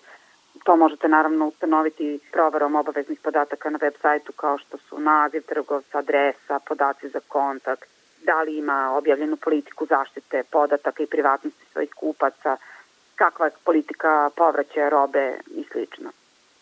To 0.64 0.76
možete 0.76 1.08
naravno 1.08 1.46
ustanoviti 1.46 2.20
proverom 2.32 2.74
obaveznih 2.74 3.20
podataka 3.20 3.70
na 3.70 3.78
web 3.82 3.94
sajtu 4.02 4.32
kao 4.32 4.58
što 4.58 4.78
su 4.78 4.98
naziv 4.98 5.42
trgovca, 5.42 5.98
adresa, 5.98 6.60
podaci 6.68 7.08
za 7.08 7.20
kontakt, 7.28 7.88
da 8.22 8.42
li 8.42 8.56
ima 8.56 8.92
objavljenu 8.96 9.36
politiku 9.36 9.86
zaštite 9.86 10.42
podataka 10.50 11.02
i 11.02 11.06
privatnosti 11.06 11.64
svojih 11.72 11.90
kupaca, 11.94 12.56
kakva 13.18 13.46
je 13.46 13.52
politika 13.64 14.30
povraćaja 14.36 14.88
robe 14.88 15.38
i 15.50 15.64
slično. 15.72 16.10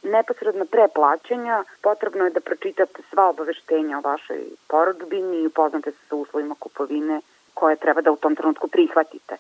Neposredno 0.03 0.65
pre 0.65 0.89
plaćanja 0.95 1.65
potrebno 1.83 2.25
je 2.25 2.31
da 2.31 2.41
pročitate 2.41 3.03
sva 3.11 3.29
obaveštenja 3.29 3.99
o 3.99 4.01
vašoj 4.01 4.41
porodbini 4.69 5.37
i 5.37 5.47
upoznate 5.47 5.91
se 5.91 6.03
sa 6.09 6.17
uslovima 6.17 6.55
kupovine 6.59 7.21
koje 7.55 7.77
treba 7.77 8.01
da 8.01 8.13
u 8.13 8.17
tom 8.17 8.37
trenutku 8.37 8.69
prihvatite. 8.69 9.37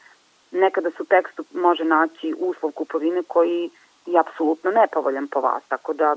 Nekada 0.50 0.90
se 0.90 1.02
u 1.02 1.04
tekstu 1.04 1.44
može 1.54 1.84
naći 1.84 2.34
uslov 2.38 2.72
kupovine 2.72 3.22
koji 3.28 3.70
je 4.06 4.20
apsolutno 4.20 4.70
nepovoljan 4.70 5.28
po 5.28 5.40
vas, 5.40 5.62
tako 5.68 5.92
da 5.92 6.16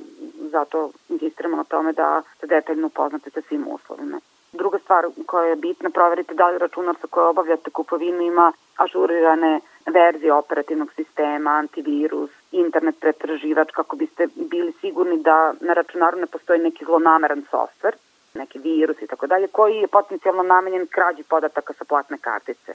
zato 0.51 0.91
insistiramo 1.09 1.57
na 1.57 1.63
tome 1.63 1.93
da 1.93 2.21
se 2.39 2.47
detaljno 2.47 2.87
upoznate 2.87 3.29
sa 3.29 3.41
svim 3.41 3.67
uslovima. 3.67 4.19
Druga 4.53 4.79
stvar 4.79 5.05
koja 5.25 5.45
je 5.45 5.55
bitna, 5.55 5.89
proverite 5.89 6.33
da 6.33 6.49
li 6.49 6.57
računar 6.57 6.95
sa 7.01 7.07
kojoj 7.07 7.29
obavljate 7.29 7.69
kupovinu 7.69 8.21
ima 8.21 8.51
ažurirane 8.77 9.59
verzije 9.85 10.33
operativnog 10.33 10.91
sistema, 10.95 11.51
antivirus, 11.51 12.29
internet 12.51 12.99
pretraživač, 12.99 13.71
kako 13.71 13.95
biste 13.95 14.27
bili 14.35 14.73
sigurni 14.81 15.23
da 15.23 15.53
na 15.61 15.73
računaru 15.73 16.19
ne 16.19 16.25
postoji 16.25 16.59
neki 16.59 16.85
zlonameran 16.85 17.43
softver, 17.51 17.95
neki 18.33 18.59
virus 18.59 19.01
i 19.01 19.07
tako 19.07 19.27
dalje, 19.27 19.47
koji 19.47 19.75
je 19.75 19.87
potencijalno 19.87 20.43
namenjen 20.43 20.87
krađi 20.87 21.23
podataka 21.23 21.73
sa 21.73 21.85
platne 21.85 22.17
kartice. 22.17 22.73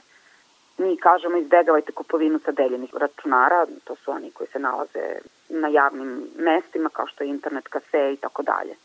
Mi 0.77 0.97
kažemo 0.97 1.37
izbegavajte 1.37 1.91
kupovinu 1.91 2.39
sa 2.39 2.51
deljenih 2.51 2.93
računara, 2.93 3.65
to 3.83 3.95
su 3.95 4.11
oni 4.11 4.31
koji 4.31 4.47
se 4.47 4.59
nalaze 4.59 5.19
na 5.49 5.67
javnim 5.67 6.27
mestima 6.37 6.89
kao 6.89 7.07
što 7.07 7.23
je 7.23 7.29
internet 7.29 7.67
kafe 7.67 8.13
i 8.13 8.17
tako 8.17 8.43
dalje. 8.43 8.75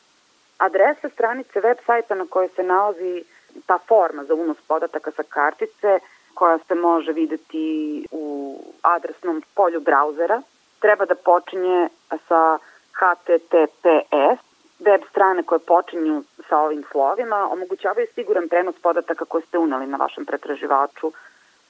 Adresa 0.58 1.08
stranice 1.08 1.60
web 1.60 1.76
sajta 1.86 2.14
na 2.14 2.26
kojoj 2.30 2.48
se 2.48 2.62
nalazi 2.62 3.24
ta 3.66 3.78
forma 3.88 4.24
za 4.24 4.34
unos 4.34 4.56
podataka 4.68 5.10
sa 5.10 5.22
kartice 5.22 5.98
koja 6.34 6.58
se 6.58 6.74
može 6.74 7.12
videti 7.12 8.06
u 8.10 8.56
adresnom 8.82 9.42
polju 9.54 9.80
brauzera 9.80 10.42
treba 10.80 11.04
da 11.04 11.14
počinje 11.14 11.88
sa 12.28 12.58
HTTPS. 13.00 14.40
Web 14.78 15.02
strane 15.10 15.42
koje 15.42 15.58
počinju 15.58 16.22
sa 16.48 16.58
ovim 16.58 16.84
slovima 16.92 17.48
omogućavaju 17.52 18.06
siguran 18.14 18.48
prenos 18.48 18.74
podataka 18.82 19.24
koje 19.24 19.42
ste 19.42 19.58
uneli 19.58 19.86
na 19.86 19.96
vašem 19.96 20.24
pretraživaču 20.24 21.12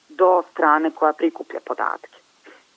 do 0.09 0.43
strane 0.51 0.91
koja 0.91 1.13
prikuplja 1.13 1.59
podatke. 1.65 2.17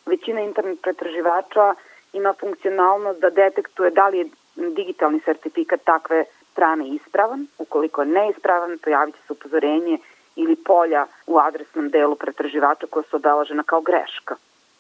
Većina 0.07 0.41
internet 0.41 0.83
pretraživača 0.83 1.75
ima 2.13 2.35
funkcionalnost 2.41 3.21
da 3.21 3.31
detektuje 3.31 3.91
da 3.91 4.09
li 4.09 4.19
je 4.19 4.29
digitalni 4.57 5.21
sertifikat 5.25 5.81
takve 5.85 6.25
strane 6.53 6.89
ispravan. 6.89 7.47
Ukoliko 7.59 8.03
je 8.03 8.07
neispravan, 8.07 8.79
pojavit 8.85 9.15
će 9.15 9.21
se 9.27 9.33
upozorenje 9.33 9.99
ili 10.37 10.57
polja 10.57 11.07
u 11.27 11.39
adresnom 11.39 11.89
delu 11.89 12.15
pretraživača 12.15 12.87
koja 12.87 13.03
su 13.11 13.17
obelažena 13.17 13.63
kao 13.63 13.81
greška. 13.81 14.37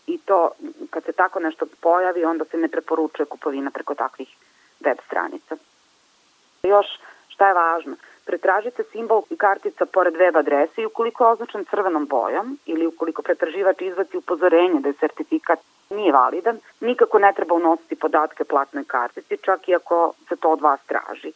I 0.06 0.18
to, 0.18 0.50
kad 0.90 1.04
se 1.04 1.12
tako 1.12 1.40
nešto 1.40 1.66
pojavi, 1.80 2.24
onda 2.24 2.44
se 2.44 2.56
ne 2.56 2.68
preporučuje 2.68 3.26
kupovina 3.26 3.70
preko 3.70 3.94
takvih 3.94 4.36
web 4.80 4.98
stranica. 5.06 5.56
Još 6.62 6.86
šta 7.28 7.48
je 7.48 7.54
važno? 7.54 7.96
Pretražite 8.24 8.84
simbol 8.92 9.22
kartica 9.36 9.86
pored 9.86 10.16
web 10.16 10.36
adrese 10.36 10.82
i 10.82 10.86
ukoliko 10.86 11.24
je 11.24 11.30
označen 11.30 11.64
crvenom 11.70 12.06
bojom 12.06 12.58
ili 12.66 12.86
ukoliko 12.86 13.22
pretraživač 13.22 13.82
izbaci 13.82 14.16
upozorenje 14.16 14.80
da 14.80 14.88
je 14.88 15.00
sertifikat 15.00 15.58
nije 15.90 16.12
validan, 16.12 16.58
nikako 16.80 17.18
ne 17.18 17.32
treba 17.36 17.54
unositi 17.54 17.96
podatke 17.96 18.44
platnoj 18.44 18.84
kartici, 18.84 19.36
čak 19.42 19.68
i 19.68 19.74
ako 19.74 20.12
se 20.28 20.36
to 20.36 20.50
od 20.50 20.60
vas 20.60 20.80
traži. 20.86 21.32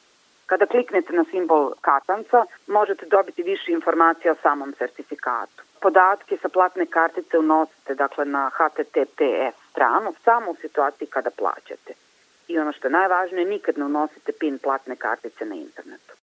Kada 0.51 0.67
kliknete 0.67 1.13
na 1.13 1.25
simbol 1.31 1.73
katanca, 1.81 2.45
možete 2.67 3.07
dobiti 3.07 3.43
više 3.43 3.73
informacija 3.73 4.33
o 4.33 4.43
samom 4.43 4.75
sertifikatu. 4.79 5.63
Podatke 5.81 6.39
sa 6.43 6.49
platne 6.49 6.87
kartice 6.87 7.39
unosite 7.39 7.95
dakle, 7.95 8.25
na 8.25 8.51
HTTPS 8.57 9.57
stranu 9.71 10.15
samo 10.25 10.51
u 10.51 10.57
situaciji 10.61 11.09
kada 11.09 11.31
plaćate. 11.31 11.93
I 12.49 12.59
ono 12.59 12.73
što 12.73 12.87
je 12.87 12.93
najvažnije, 12.93 13.45
nikad 13.45 13.79
ne 13.79 13.85
unosite 13.85 14.33
PIN 14.33 14.59
platne 14.59 14.97
kartice 14.97 15.45
na 15.45 15.55
internetu. 15.55 16.18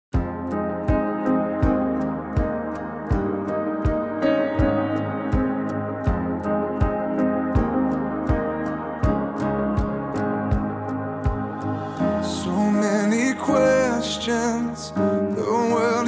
Questions. 14.12 14.92
The 14.92 15.70
world 15.72 16.01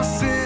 você. 0.00 0.41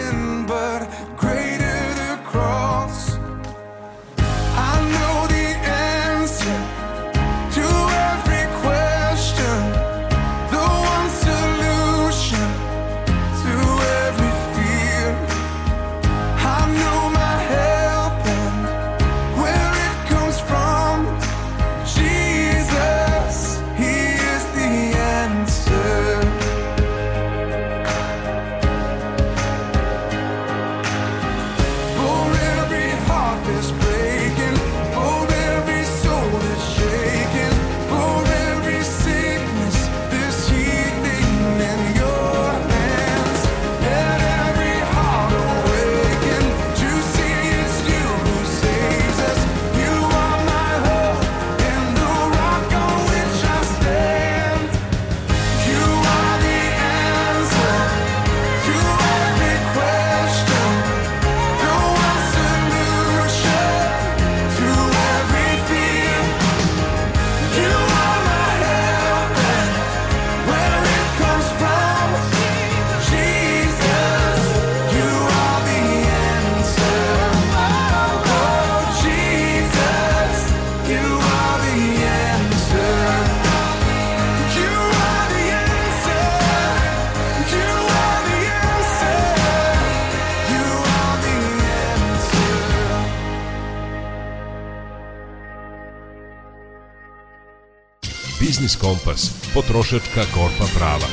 Kompas, 99.07 99.53
potrošačka 99.55 100.23
korpa 100.35 100.67
prava. 100.79 101.09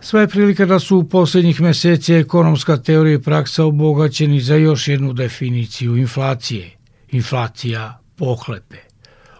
Sva 0.00 0.20
je 0.20 0.28
prilika 0.28 0.66
da 0.66 0.78
su 0.78 0.98
u 0.98 1.04
posljednjih 1.04 1.60
meseci 1.60 2.14
ekonomska 2.14 2.76
teorija 2.76 3.14
i 3.14 3.22
praksa 3.22 3.64
obogaćeni 3.64 4.40
za 4.40 4.54
još 4.54 4.88
jednu 4.88 5.12
definiciju 5.12 5.96
inflacije. 5.96 6.70
Inflacija 7.12 7.98
pohlepe. 8.18 8.76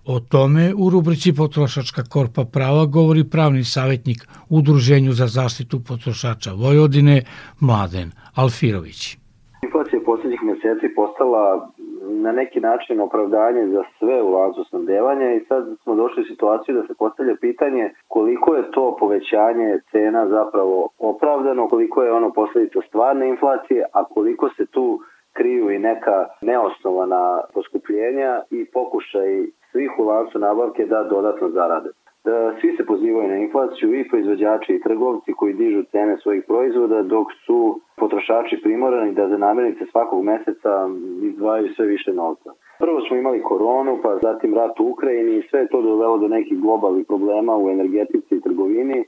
O 0.04 0.20
tome 0.20 0.74
u 0.74 0.90
rubrici 0.90 1.34
Potrošačka 1.34 2.04
korpa 2.04 2.44
prava 2.44 2.86
govori 2.86 3.24
pravni 3.24 3.64
savjetnik 3.64 4.28
Udruženju 4.48 5.12
za 5.12 5.26
zaštitu 5.26 5.80
potrošača 5.80 6.52
Vojvodine 6.52 7.22
Mladen 7.61 8.11
Alfirović. 8.34 9.16
Inflacija 9.62 9.98
je 9.98 10.04
poslednjih 10.04 10.40
meseci 10.42 10.94
postala 10.96 11.70
na 12.11 12.32
neki 12.32 12.61
način 12.61 13.00
opravdanje 13.00 13.66
za 13.66 13.82
sve 13.98 14.22
u 14.22 14.30
lancu 14.30 14.64
snabdevanja 14.64 15.32
i 15.32 15.44
sad 15.44 15.64
smo 15.82 15.94
došli 15.94 16.22
u 16.22 16.26
situaciju 16.26 16.74
da 16.74 16.86
se 16.86 16.94
postavlja 16.98 17.34
pitanje 17.40 17.90
koliko 18.08 18.54
je 18.54 18.70
to 18.70 18.96
povećanje 19.00 19.78
cena 19.90 20.28
zapravo 20.28 20.88
opravdano, 20.98 21.68
koliko 21.68 22.02
je 22.02 22.12
ono 22.12 22.32
posledica 22.32 22.78
stvarne 22.88 23.28
inflacije, 23.28 23.84
a 23.92 24.04
koliko 24.04 24.48
se 24.48 24.66
tu 24.66 25.00
kriju 25.32 25.70
i 25.70 25.78
neka 25.78 26.26
neosnovana 26.40 27.40
poskupljenja 27.54 28.42
i 28.50 28.64
pokušaj 28.64 29.46
svih 29.70 29.90
u 29.98 30.04
lancu 30.04 30.38
nabavke 30.38 30.86
da 30.86 31.04
dodatno 31.04 31.48
zarade. 31.48 31.88
Da 32.25 32.55
svi 32.61 32.77
se 32.77 32.87
pozivaju 32.87 33.29
na 33.29 33.37
inflaciju 33.37 33.95
i 33.95 34.09
proizvođači 34.09 34.73
i 34.73 34.81
trgovci 34.81 35.33
koji 35.33 35.53
dižu 35.55 35.83
cene 35.83 36.16
svojih 36.23 36.45
proizvoda 36.47 37.03
dok 37.03 37.27
su 37.47 37.81
potrošači 37.97 38.61
primorani 38.62 39.12
da 39.14 39.29
za 39.29 39.37
namirnice 39.37 39.85
svakog 39.91 40.25
meseca 40.25 40.89
izdvajaju 41.23 41.68
sve 41.77 41.87
više 41.87 42.12
novca. 42.12 42.51
Prvo 42.79 43.01
smo 43.01 43.16
imali 43.16 43.43
koronu, 43.43 43.99
pa 44.03 44.18
zatim 44.23 44.55
rat 44.55 44.81
u 44.81 44.89
Ukrajini 44.89 45.37
i 45.37 45.49
sve 45.51 45.66
to 45.68 45.83
dovelo 45.83 46.18
do 46.18 46.29
nekih 46.29 46.61
globalnih 46.61 47.07
problema 47.07 47.57
u 47.57 47.71
energetici 47.71 48.35
i 48.35 48.41
trgovini 48.41 49.05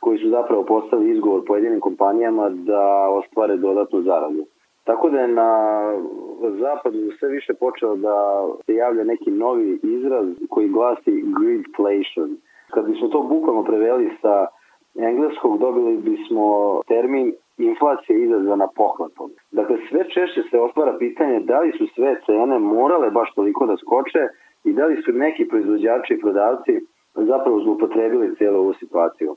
koji 0.00 0.18
su 0.18 0.28
zapravo 0.28 0.64
postali 0.64 1.10
izgovor 1.10 1.42
pojedinim 1.46 1.80
kompanijama 1.80 2.48
da 2.50 3.08
ostvare 3.10 3.56
dodatnu 3.56 4.02
zaradu. 4.02 4.46
Tako 4.84 5.10
da 5.10 5.20
je 5.20 5.28
na 5.28 5.50
zapadu 6.60 6.98
sve 7.18 7.28
više 7.28 7.54
počeo 7.54 7.96
da 7.96 8.46
se 8.66 8.74
javlja 8.74 9.04
neki 9.04 9.30
novi 9.30 9.80
izraz 9.82 10.26
koji 10.50 10.68
glasi 10.68 11.24
greedflation. 11.38 12.36
Kad 12.72 12.86
bismo 12.86 13.08
to 13.08 13.22
bukvalno 13.22 13.62
preveli 13.62 14.10
sa 14.20 14.46
engleskog, 14.98 15.58
dobili 15.58 15.96
bismo 15.96 16.46
termin 16.88 17.32
inflacija 17.58 18.18
izazvana 18.18 18.68
pohlepom. 18.76 19.30
Dakle, 19.50 19.76
sve 19.88 20.04
češće 20.14 20.42
se 20.50 20.60
otvara 20.60 20.96
pitanje 20.98 21.40
da 21.40 21.60
li 21.60 21.72
su 21.78 21.86
sve 21.94 22.20
cene 22.26 22.58
morale 22.58 23.10
baš 23.10 23.34
toliko 23.34 23.66
da 23.66 23.76
skoče 23.76 24.22
i 24.64 24.72
da 24.72 24.86
li 24.86 25.02
su 25.02 25.12
neki 25.12 25.48
proizvođači 25.48 26.14
i 26.14 26.20
prodavci 26.20 26.72
zapravo 27.14 27.60
zloupotrebili 27.60 28.36
cijelu 28.36 28.58
ovu 28.58 28.72
situaciju. 28.74 29.36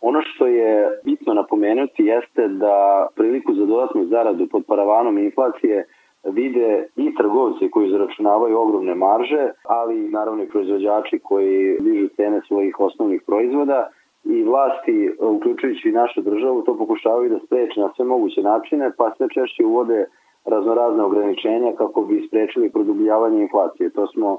Ono 0.00 0.20
što 0.22 0.46
je 0.46 1.00
bitno 1.04 1.34
napomenuti 1.34 2.04
jeste 2.04 2.48
da 2.48 3.06
priliku 3.16 3.54
za 3.54 3.66
dodatnu 3.66 4.04
zaradu 4.04 4.46
pod 4.50 4.62
paravanom 4.66 5.18
inflacije 5.18 5.86
vide 6.24 6.86
i 6.96 7.14
trgovci 7.14 7.70
koji 7.70 7.90
zaračunavaju 7.90 8.58
ogromne 8.58 8.94
marže, 8.94 9.50
ali 9.64 10.08
naravno 10.10 10.42
i 10.42 10.48
proizvođači 10.48 11.18
koji 11.18 11.78
dižu 11.80 12.08
cene 12.16 12.40
svojih 12.48 12.80
osnovnih 12.80 13.22
proizvoda 13.26 13.88
i 14.24 14.44
vlasti, 14.44 15.10
uključujući 15.20 15.88
i 15.88 15.92
našu 15.92 16.20
državu, 16.20 16.62
to 16.62 16.78
pokušavaju 16.78 17.30
da 17.30 17.38
spreče 17.46 17.80
na 17.80 17.92
sve 17.96 18.04
moguće 18.04 18.42
načine, 18.42 18.90
pa 18.96 19.14
sve 19.16 19.26
češće 19.34 19.64
uvode 19.64 20.06
raznorazne 20.44 21.02
ograničenja 21.02 21.72
kako 21.78 22.02
bi 22.02 22.26
sprečili 22.28 22.70
produbljavanje 22.70 23.42
inflacije. 23.42 23.90
To 23.90 24.06
smo 24.06 24.38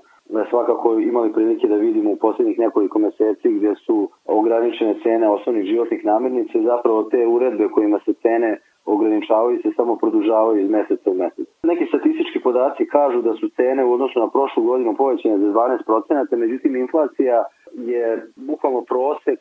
svakako 0.50 1.00
imali 1.00 1.34
prilike 1.34 1.68
da 1.68 1.76
vidimo 1.76 2.12
u 2.12 2.16
poslednjih 2.16 2.60
nekoliko 2.60 3.00
meseci 3.00 3.50
gde 3.52 3.76
su 3.76 4.10
ograničene 4.26 4.96
cene 5.04 5.30
osnovnih 5.30 5.66
životnih 5.66 6.06
namirnica, 6.06 6.62
zapravo 6.62 7.04
te 7.04 7.28
uredbe 7.28 7.68
kojima 7.68 8.00
se 8.06 8.14
cene 8.14 8.60
ograničavaju 8.86 9.60
se 9.62 9.70
samo 9.76 9.96
produžavaju 9.96 10.62
iz 10.62 10.70
meseca 10.70 11.12
u 11.12 11.14
mesec. 11.14 11.48
Neki 11.64 11.86
statistički 11.86 12.40
podaci 12.40 12.86
kažu 12.86 13.22
da 13.22 13.34
su 13.34 13.50
cene 13.50 13.86
u 13.86 13.94
odnosu 13.94 14.20
na 14.20 14.30
prošlu 14.30 14.64
godinu 14.64 14.96
povećane 14.98 15.38
za 15.38 15.48
12%, 15.48 16.36
međutim 16.36 16.76
inflacija 16.76 17.44
je 17.74 18.28
bukvalno 18.36 18.82
prosek 18.82 19.40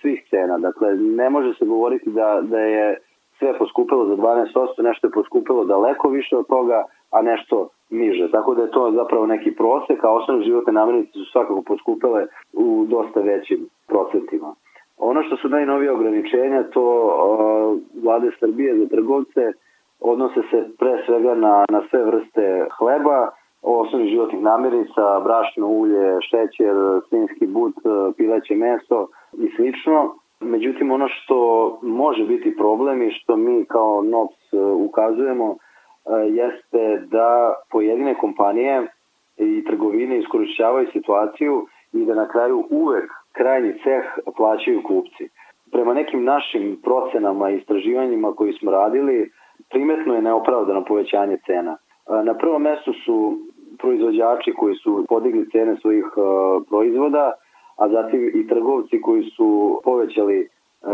svih 0.00 0.26
cena. 0.30 0.58
Dakle, 0.58 0.96
ne 0.96 1.30
može 1.30 1.54
se 1.54 1.64
govoriti 1.64 2.10
da, 2.10 2.40
da 2.42 2.58
je 2.58 2.98
sve 3.38 3.58
poskupilo 3.58 4.06
za 4.06 4.16
12%, 4.16 4.82
nešto 4.82 5.06
je 5.06 5.10
poskupilo 5.10 5.64
daleko 5.64 6.08
više 6.08 6.36
od 6.36 6.46
toga, 6.46 6.84
a 7.10 7.22
nešto 7.22 7.68
niže. 7.90 8.30
Tako 8.30 8.54
da 8.54 8.62
je 8.62 8.70
to 8.70 8.92
zapravo 8.94 9.26
neki 9.26 9.54
prosek, 9.54 10.04
a 10.04 10.12
osnovne 10.12 10.44
životne 10.44 10.72
namirnice 10.72 11.12
su 11.12 11.24
svakako 11.32 11.62
poskupile 11.62 12.26
u 12.52 12.86
dosta 12.88 13.20
većim 13.20 13.68
procentima. 13.86 14.54
Ono 14.98 15.22
što 15.22 15.36
su 15.36 15.48
najnovije 15.48 15.92
ograničenja, 15.92 16.62
to 16.62 16.84
uh, 16.84 18.02
vlade 18.04 18.30
Srbije 18.40 18.78
za 18.78 18.86
trgovce 18.86 19.52
odnose 20.00 20.40
se 20.50 20.68
pre 20.78 21.02
svega 21.06 21.34
na, 21.34 21.64
na 21.70 21.82
sve 21.90 22.04
vrste 22.04 22.66
hleba, 22.78 23.30
osnovnih 23.62 24.10
životnih 24.10 24.42
namirnica, 24.42 25.20
brašno, 25.24 25.66
ulje, 25.66 26.18
šećer, 26.30 26.74
svinski 27.08 27.46
but, 27.46 27.74
pileće 28.16 28.54
meso 28.54 29.06
i 29.32 29.48
slično. 29.56 30.14
Međutim, 30.40 30.90
ono 30.90 31.08
što 31.08 31.38
može 31.82 32.24
biti 32.24 32.56
problem 32.56 33.02
i 33.02 33.10
što 33.10 33.36
mi 33.36 33.64
kao 33.64 34.02
NOPS 34.02 34.52
ukazujemo 34.88 35.56
jeste 36.30 37.06
da 37.10 37.54
pojedine 37.70 38.14
kompanije 38.14 38.86
i 39.36 39.64
trgovine 39.64 40.18
iskorišćavaju 40.18 40.86
situaciju 40.92 41.66
i 41.92 42.04
da 42.04 42.14
na 42.14 42.28
kraju 42.28 42.64
uvek 42.70 43.10
krajnji 43.32 43.72
ceh 43.72 44.04
plaćaju 44.36 44.82
kupci. 44.82 45.28
Prema 45.72 45.94
nekim 45.94 46.24
našim 46.24 46.80
procenama 46.82 47.50
i 47.50 47.56
istraživanjima 47.56 48.32
koji 48.32 48.52
smo 48.52 48.70
radili, 48.70 49.30
primetno 49.70 50.14
je 50.14 50.22
neopravdano 50.22 50.84
povećanje 50.84 51.38
cena. 51.46 51.76
Na 52.24 52.34
prvom 52.34 52.62
mestu 52.62 52.92
su 53.04 53.38
proizvođači 53.78 54.52
koji 54.52 54.74
su 54.74 55.04
podigli 55.08 55.50
cene 55.50 55.76
svojih 55.76 56.04
proizvoda, 56.68 57.32
a 57.76 57.88
zatim 57.88 58.30
i 58.34 58.48
trgovci 58.48 59.00
koji 59.00 59.22
su 59.22 59.80
povećali 59.84 60.48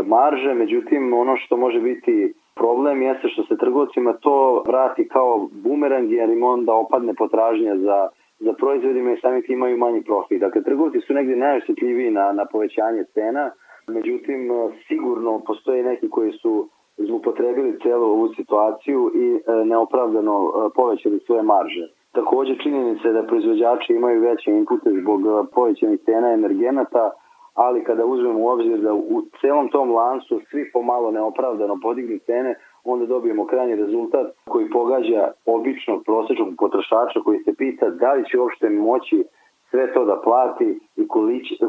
marže, 0.06 0.54
međutim 0.54 1.14
ono 1.14 1.36
što 1.36 1.56
može 1.56 1.80
biti 1.80 2.34
problem 2.54 3.02
jeste 3.02 3.28
što 3.28 3.42
se 3.42 3.56
trgovcima 3.56 4.12
to 4.12 4.62
vrati 4.66 5.08
kao 5.08 5.48
bumerang 5.52 6.12
jer 6.12 6.30
im 6.30 6.42
onda 6.42 6.72
opadne 6.72 7.14
potražnja 7.14 7.76
za 7.76 8.08
za 8.44 8.52
proizvodima 8.52 9.12
i 9.12 9.20
sami 9.20 9.42
imaju 9.48 9.78
manji 9.78 10.02
profit. 10.02 10.40
Dakle, 10.40 10.62
trgovci 10.62 11.00
su 11.00 11.14
negdje 11.14 11.36
najosjetljiviji 11.36 12.10
na, 12.10 12.32
na 12.32 12.44
povećanje 12.52 13.04
cena, 13.14 13.50
međutim, 13.88 14.40
sigurno 14.88 15.40
postoje 15.46 15.82
neki 15.82 16.10
koji 16.10 16.32
su 16.32 16.68
zlupotrebili 16.96 17.78
celu 17.82 18.04
ovu 18.04 18.28
situaciju 18.28 19.12
i 19.14 19.26
e, 19.34 19.64
neopravdano 19.64 20.34
e, 20.46 20.70
povećali 20.74 21.20
svoje 21.26 21.42
marže. 21.42 21.88
Takođe, 22.12 22.58
činjenica 22.62 23.08
je 23.08 23.14
da 23.14 23.26
proizvođači 23.26 23.92
imaju 23.92 24.20
veće 24.20 24.50
inpute 24.50 24.90
zbog 25.00 25.20
e, 25.20 25.30
povećanih 25.54 26.00
cena 26.04 26.32
energenata, 26.32 27.10
ali 27.54 27.84
kada 27.84 28.04
uzmemo 28.04 28.40
u 28.40 28.48
obzir 28.48 28.78
da 28.80 28.94
u 28.94 29.22
celom 29.40 29.68
tom 29.68 29.90
lancu 29.90 30.40
svi 30.50 30.70
pomalo 30.72 31.10
neopravdano 31.10 31.78
podignu 31.82 32.18
cene, 32.26 32.54
onda 32.84 33.06
dobijemo 33.06 33.46
krajnji 33.46 33.76
rezultat 33.76 34.26
koji 34.48 34.70
pogađa 34.70 35.32
običnog 35.46 36.02
prosečnog 36.04 36.48
potrošača 36.58 37.20
koji 37.24 37.38
se 37.38 37.54
pita 37.58 37.90
da 37.90 38.12
li 38.12 38.24
će 38.28 38.40
uopšte 38.40 38.68
moći 38.68 39.24
sve 39.70 39.92
to 39.92 40.04
da 40.04 40.20
plati 40.24 40.80
i 40.96 41.08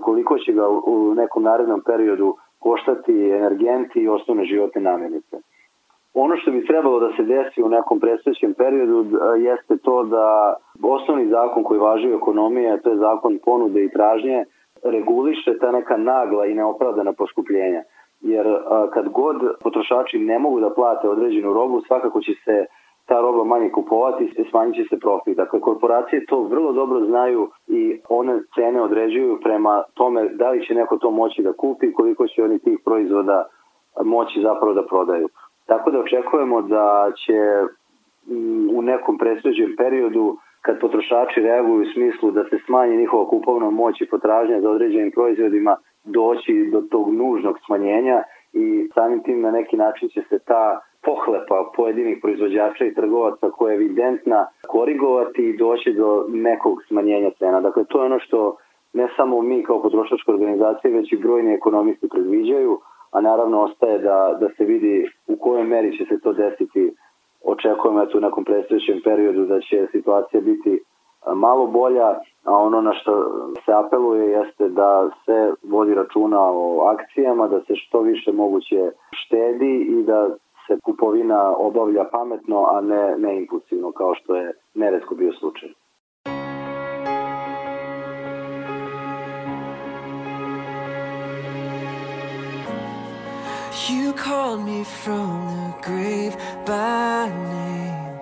koliko 0.02 0.38
će 0.38 0.54
ga 0.54 0.70
u 0.70 1.14
nekom 1.16 1.44
narednom 1.44 1.82
periodu 1.86 2.36
koštati 2.60 3.30
energenti 3.30 4.00
i 4.00 4.08
osnovne 4.08 4.46
životne 4.46 4.82
namirnice. 4.82 5.38
Ono 6.14 6.38
što 6.38 6.52
bi 6.52 6.66
trebalo 6.66 7.00
da 7.00 7.10
se 7.18 7.24
desi 7.24 7.64
u 7.64 7.70
nekom 7.70 8.00
predstojećem 8.00 8.54
periodu 8.54 9.06
jeste 9.38 9.78
to 9.78 10.04
da 10.04 10.56
osnovni 10.84 11.28
zakon 11.30 11.64
koji 11.64 11.80
važi 11.80 12.12
u 12.12 12.16
ekonomiji, 12.16 12.80
to 12.84 12.90
je 12.90 12.98
zakon 12.98 13.40
ponude 13.46 13.84
i 13.84 13.90
tražnje, 13.90 14.46
reguliše 14.84 15.58
ta 15.60 15.72
neka 15.72 15.98
nagla 15.98 16.46
i 16.46 16.54
neopravdana 16.54 17.14
poskupljenja 17.14 17.82
jer 18.22 18.46
kad 18.94 19.10
god 19.10 19.36
potrošači 19.64 20.20
ne 20.20 20.40
mogu 20.40 20.60
da 20.60 20.70
plate 20.70 21.10
određenu 21.10 21.54
robu, 21.54 21.82
svakako 21.82 22.22
će 22.22 22.32
se 22.46 22.66
ta 23.06 23.22
roba 23.22 23.44
manje 23.44 23.70
kupovati 23.72 24.34
smanjit 24.50 24.76
će 24.76 24.84
se 24.90 25.00
profit. 25.00 25.38
Dakle, 25.38 25.60
korporacije 25.60 26.26
to 26.26 26.44
vrlo 26.44 26.74
dobro 26.74 27.06
znaju 27.06 27.50
i 27.68 28.00
one 28.10 28.40
cene 28.56 28.82
određuju 28.82 29.40
prema 29.44 29.84
tome 29.94 30.30
da 30.30 30.50
li 30.50 30.66
će 30.66 30.74
neko 30.74 30.98
to 30.98 31.12
moći 31.12 31.42
da 31.42 31.54
kupi, 31.54 31.94
koliko 31.94 32.28
će 32.28 32.44
oni 32.44 32.60
tih 32.60 32.80
proizvoda 32.86 33.46
moći 34.04 34.42
zapravo 34.42 34.74
da 34.74 34.84
prodaju. 34.84 35.30
Tako 35.66 35.92
da 35.92 36.00
očekujemo 36.00 36.62
da 36.62 37.12
će 37.26 37.40
u 38.76 38.82
nekom 38.82 39.18
presređenom 39.18 39.76
periodu 39.78 40.38
kad 40.62 40.80
potrošači 40.80 41.42
reaguju 41.42 41.82
u 41.82 41.94
smislu 41.94 42.32
da 42.32 42.44
se 42.44 42.58
smanji 42.66 42.98
njihova 42.98 43.30
kupovna 43.30 43.70
moć 43.70 44.02
i 44.02 44.10
potražnja 44.10 44.62
za 44.62 44.70
određenim 44.70 45.12
proizvodima, 45.12 45.78
doći 46.06 46.70
do 46.72 46.82
tog 46.82 47.14
nužnog 47.14 47.60
smanjenja 47.66 48.24
i 48.54 48.90
samim 48.94 49.24
tim 49.24 49.42
na 49.42 49.52
neki 49.52 49.78
način 49.78 50.10
će 50.10 50.22
se 50.30 50.40
ta 50.40 50.82
pohlepa 51.02 51.72
pojedinih 51.76 52.18
proizvođača 52.22 52.86
i 52.86 52.94
trgovaca 52.94 53.50
koja 53.50 53.72
je 53.72 53.76
evidentna 53.76 54.48
korigovati 54.68 55.42
i 55.50 55.58
doći 55.58 55.94
do 55.94 56.26
nekog 56.30 56.84
smanjenja 56.88 57.30
cena. 57.40 57.62
Dakle, 57.62 57.84
to 57.86 58.00
je 58.00 58.06
ono 58.06 58.20
što 58.20 58.58
ne 58.94 59.08
samo 59.16 59.42
mi 59.42 59.64
kao 59.64 59.82
potrošačka 59.82 60.32
organizacija, 60.32 60.94
već 60.94 61.14
i 61.14 61.18
brojni 61.18 61.54
ekonomisti 61.54 62.10
predviđaju, 62.10 62.80
a 63.12 63.22
naravno 63.22 63.62
ostaje 63.62 64.00
da, 64.00 64.38
da 64.40 64.50
se 64.58 64.66
vidi 64.66 65.10
u 65.28 65.36
kojoj 65.36 65.64
meri 65.64 65.98
će 65.98 66.06
se 66.06 66.20
to 66.20 66.34
desiti. 66.34 66.92
Očekujemo 67.44 68.06
tu 68.06 68.20
nekom 68.20 68.44
predstavljućem 68.44 69.02
periodu 69.04 69.46
da 69.46 69.60
će 69.62 69.88
situacija 69.92 70.42
biti 70.42 70.80
malo 71.36 71.68
bolja, 71.68 72.20
a 72.46 72.58
ono 72.58 72.82
na 72.82 72.94
što 72.94 73.12
se 73.66 73.72
apeluje 73.74 74.32
jeste 74.32 74.70
da 74.70 75.10
se 75.26 75.54
vodi 75.64 75.94
računa 75.94 76.40
o 76.42 76.88
akcijama, 76.94 77.48
da 77.48 77.60
se 77.60 77.76
što 77.76 78.02
više 78.02 78.32
moguće 78.32 78.92
štedi 79.12 79.86
i 80.00 80.04
da 80.04 80.30
se 80.68 80.80
kupovina 80.84 81.54
obavlja 81.58 82.04
pametno, 82.12 82.66
a 82.72 82.82
ne, 82.82 83.18
ne 83.18 83.38
impulsivno, 83.38 83.92
kao 83.92 84.16
što 84.16 84.36
je 84.36 84.54
neretko 84.74 85.16
bio 85.16 85.34
slučaj. 85.34 85.70
You 93.90 94.14
called 94.14 94.62
me 94.66 94.84
from 94.84 95.48
the 95.56 95.88
grave 95.88 96.36
by 96.66 97.30
name. 97.52 98.20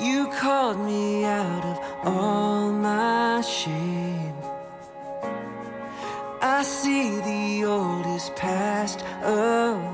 You 0.00 0.26
called 0.40 0.78
me 0.80 1.24
out 1.24 1.64
of 1.64 1.91
all 2.04 2.72
my 2.72 3.40
shame. 3.42 4.34
I 6.40 6.62
see 6.64 7.20
the 7.20 7.64
old 7.64 8.06
is 8.06 8.30
passed 8.30 9.00
away, 9.00 9.22
oh. 9.24 9.91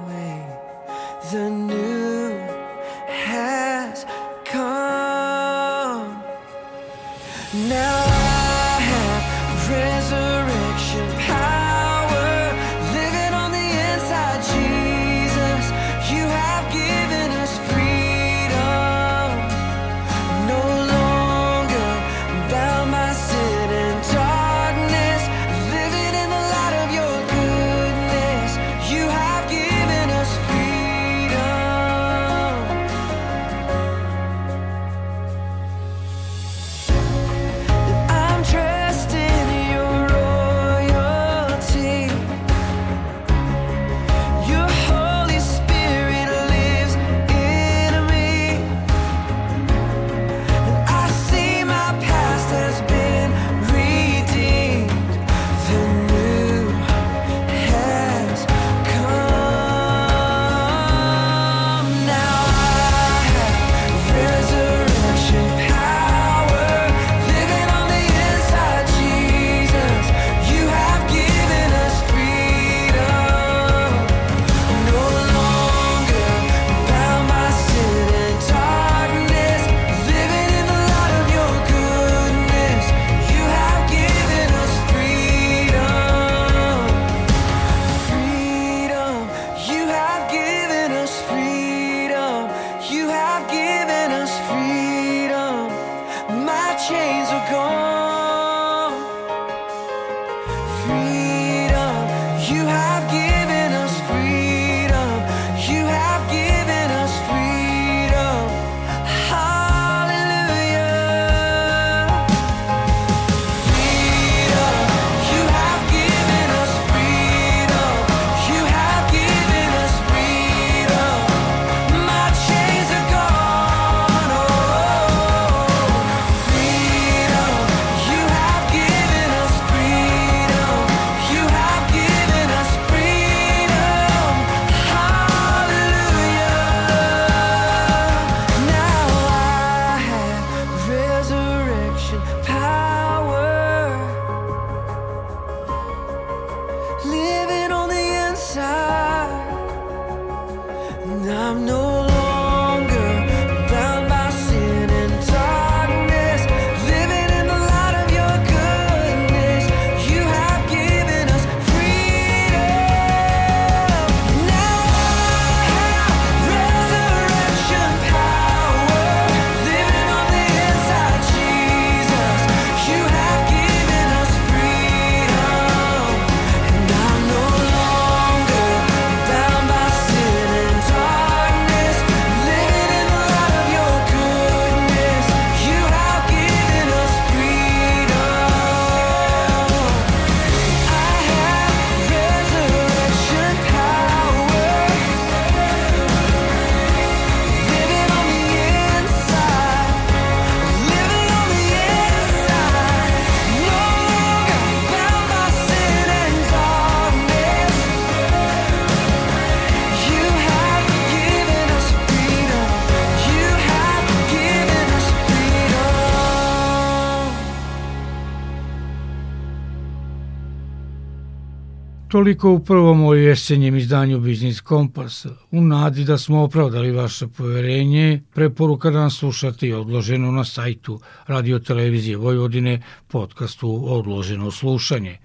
Toliko 222.19 222.51
u 222.51 222.59
prvom 222.59 223.05
o 223.05 223.15
jesenjem 223.15 223.77
izdanju 223.77 224.21
Biznis 224.21 224.61
Kompasa. 224.61 225.31
U 225.51 225.61
nadi 225.61 226.05
da 226.05 226.19
smo 226.19 226.43
opravdali 226.43 226.91
vaše 226.91 227.29
poverenje, 227.29 228.23
preporuka 228.35 228.91
da 228.91 229.01
nas 229.01 229.15
slušate 229.15 229.69
je 229.69 229.77
odloženo 229.77 230.33
na 230.33 230.45
sajtu 230.45 231.01
Radio 231.27 231.59
Televizije 231.59 232.17
Vojvodine, 232.17 232.83
podcastu 233.09 233.85
Odloženo 233.87 234.51
slušanje. 234.51 235.19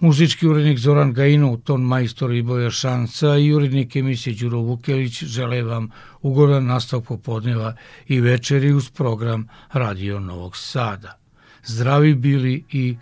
Muzički 0.00 0.46
urednik 0.46 0.78
Zoran 0.78 1.12
Gajinov, 1.12 1.56
ton 1.56 1.82
majstor 1.82 2.34
i 2.34 2.42
boja 2.42 2.70
šanca 2.70 3.36
i 3.36 3.52
urednik 3.52 3.96
emisije 3.96 4.36
Đuro 4.36 4.58
Vukelić 4.58 5.24
žele 5.24 5.62
vam 5.62 5.90
ugodan 6.22 6.66
nastav 6.66 7.00
popodneva 7.00 7.74
i 8.08 8.20
večeri 8.20 8.72
uz 8.72 8.90
program 8.90 9.48
Radio 9.72 10.20
Novog 10.20 10.56
Sada. 10.56 11.18
Zdravi 11.64 12.14
bili 12.14 12.64
i 12.72 12.96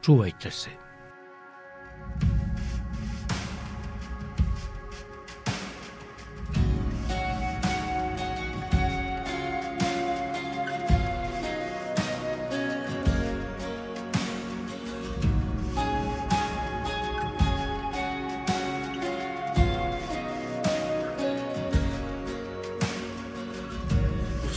čuvajte 0.00 0.50
se. 0.50 0.82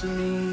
to 0.00 0.06
me. 0.06 0.47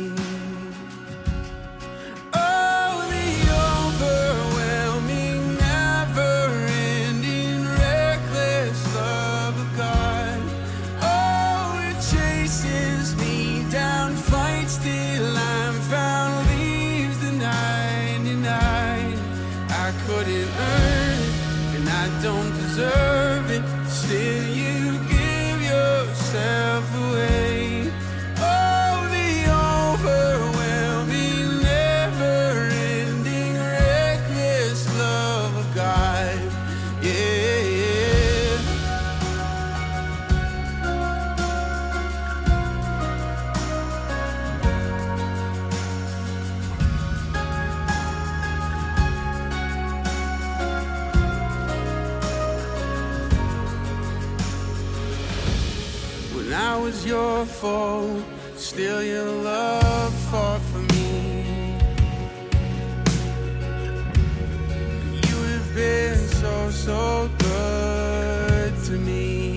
to 68.86 68.92
me. 68.92 69.56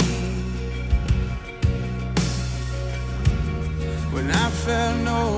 When 4.11 4.31
I 4.31 4.51
felt 4.51 4.97
no 5.05 5.38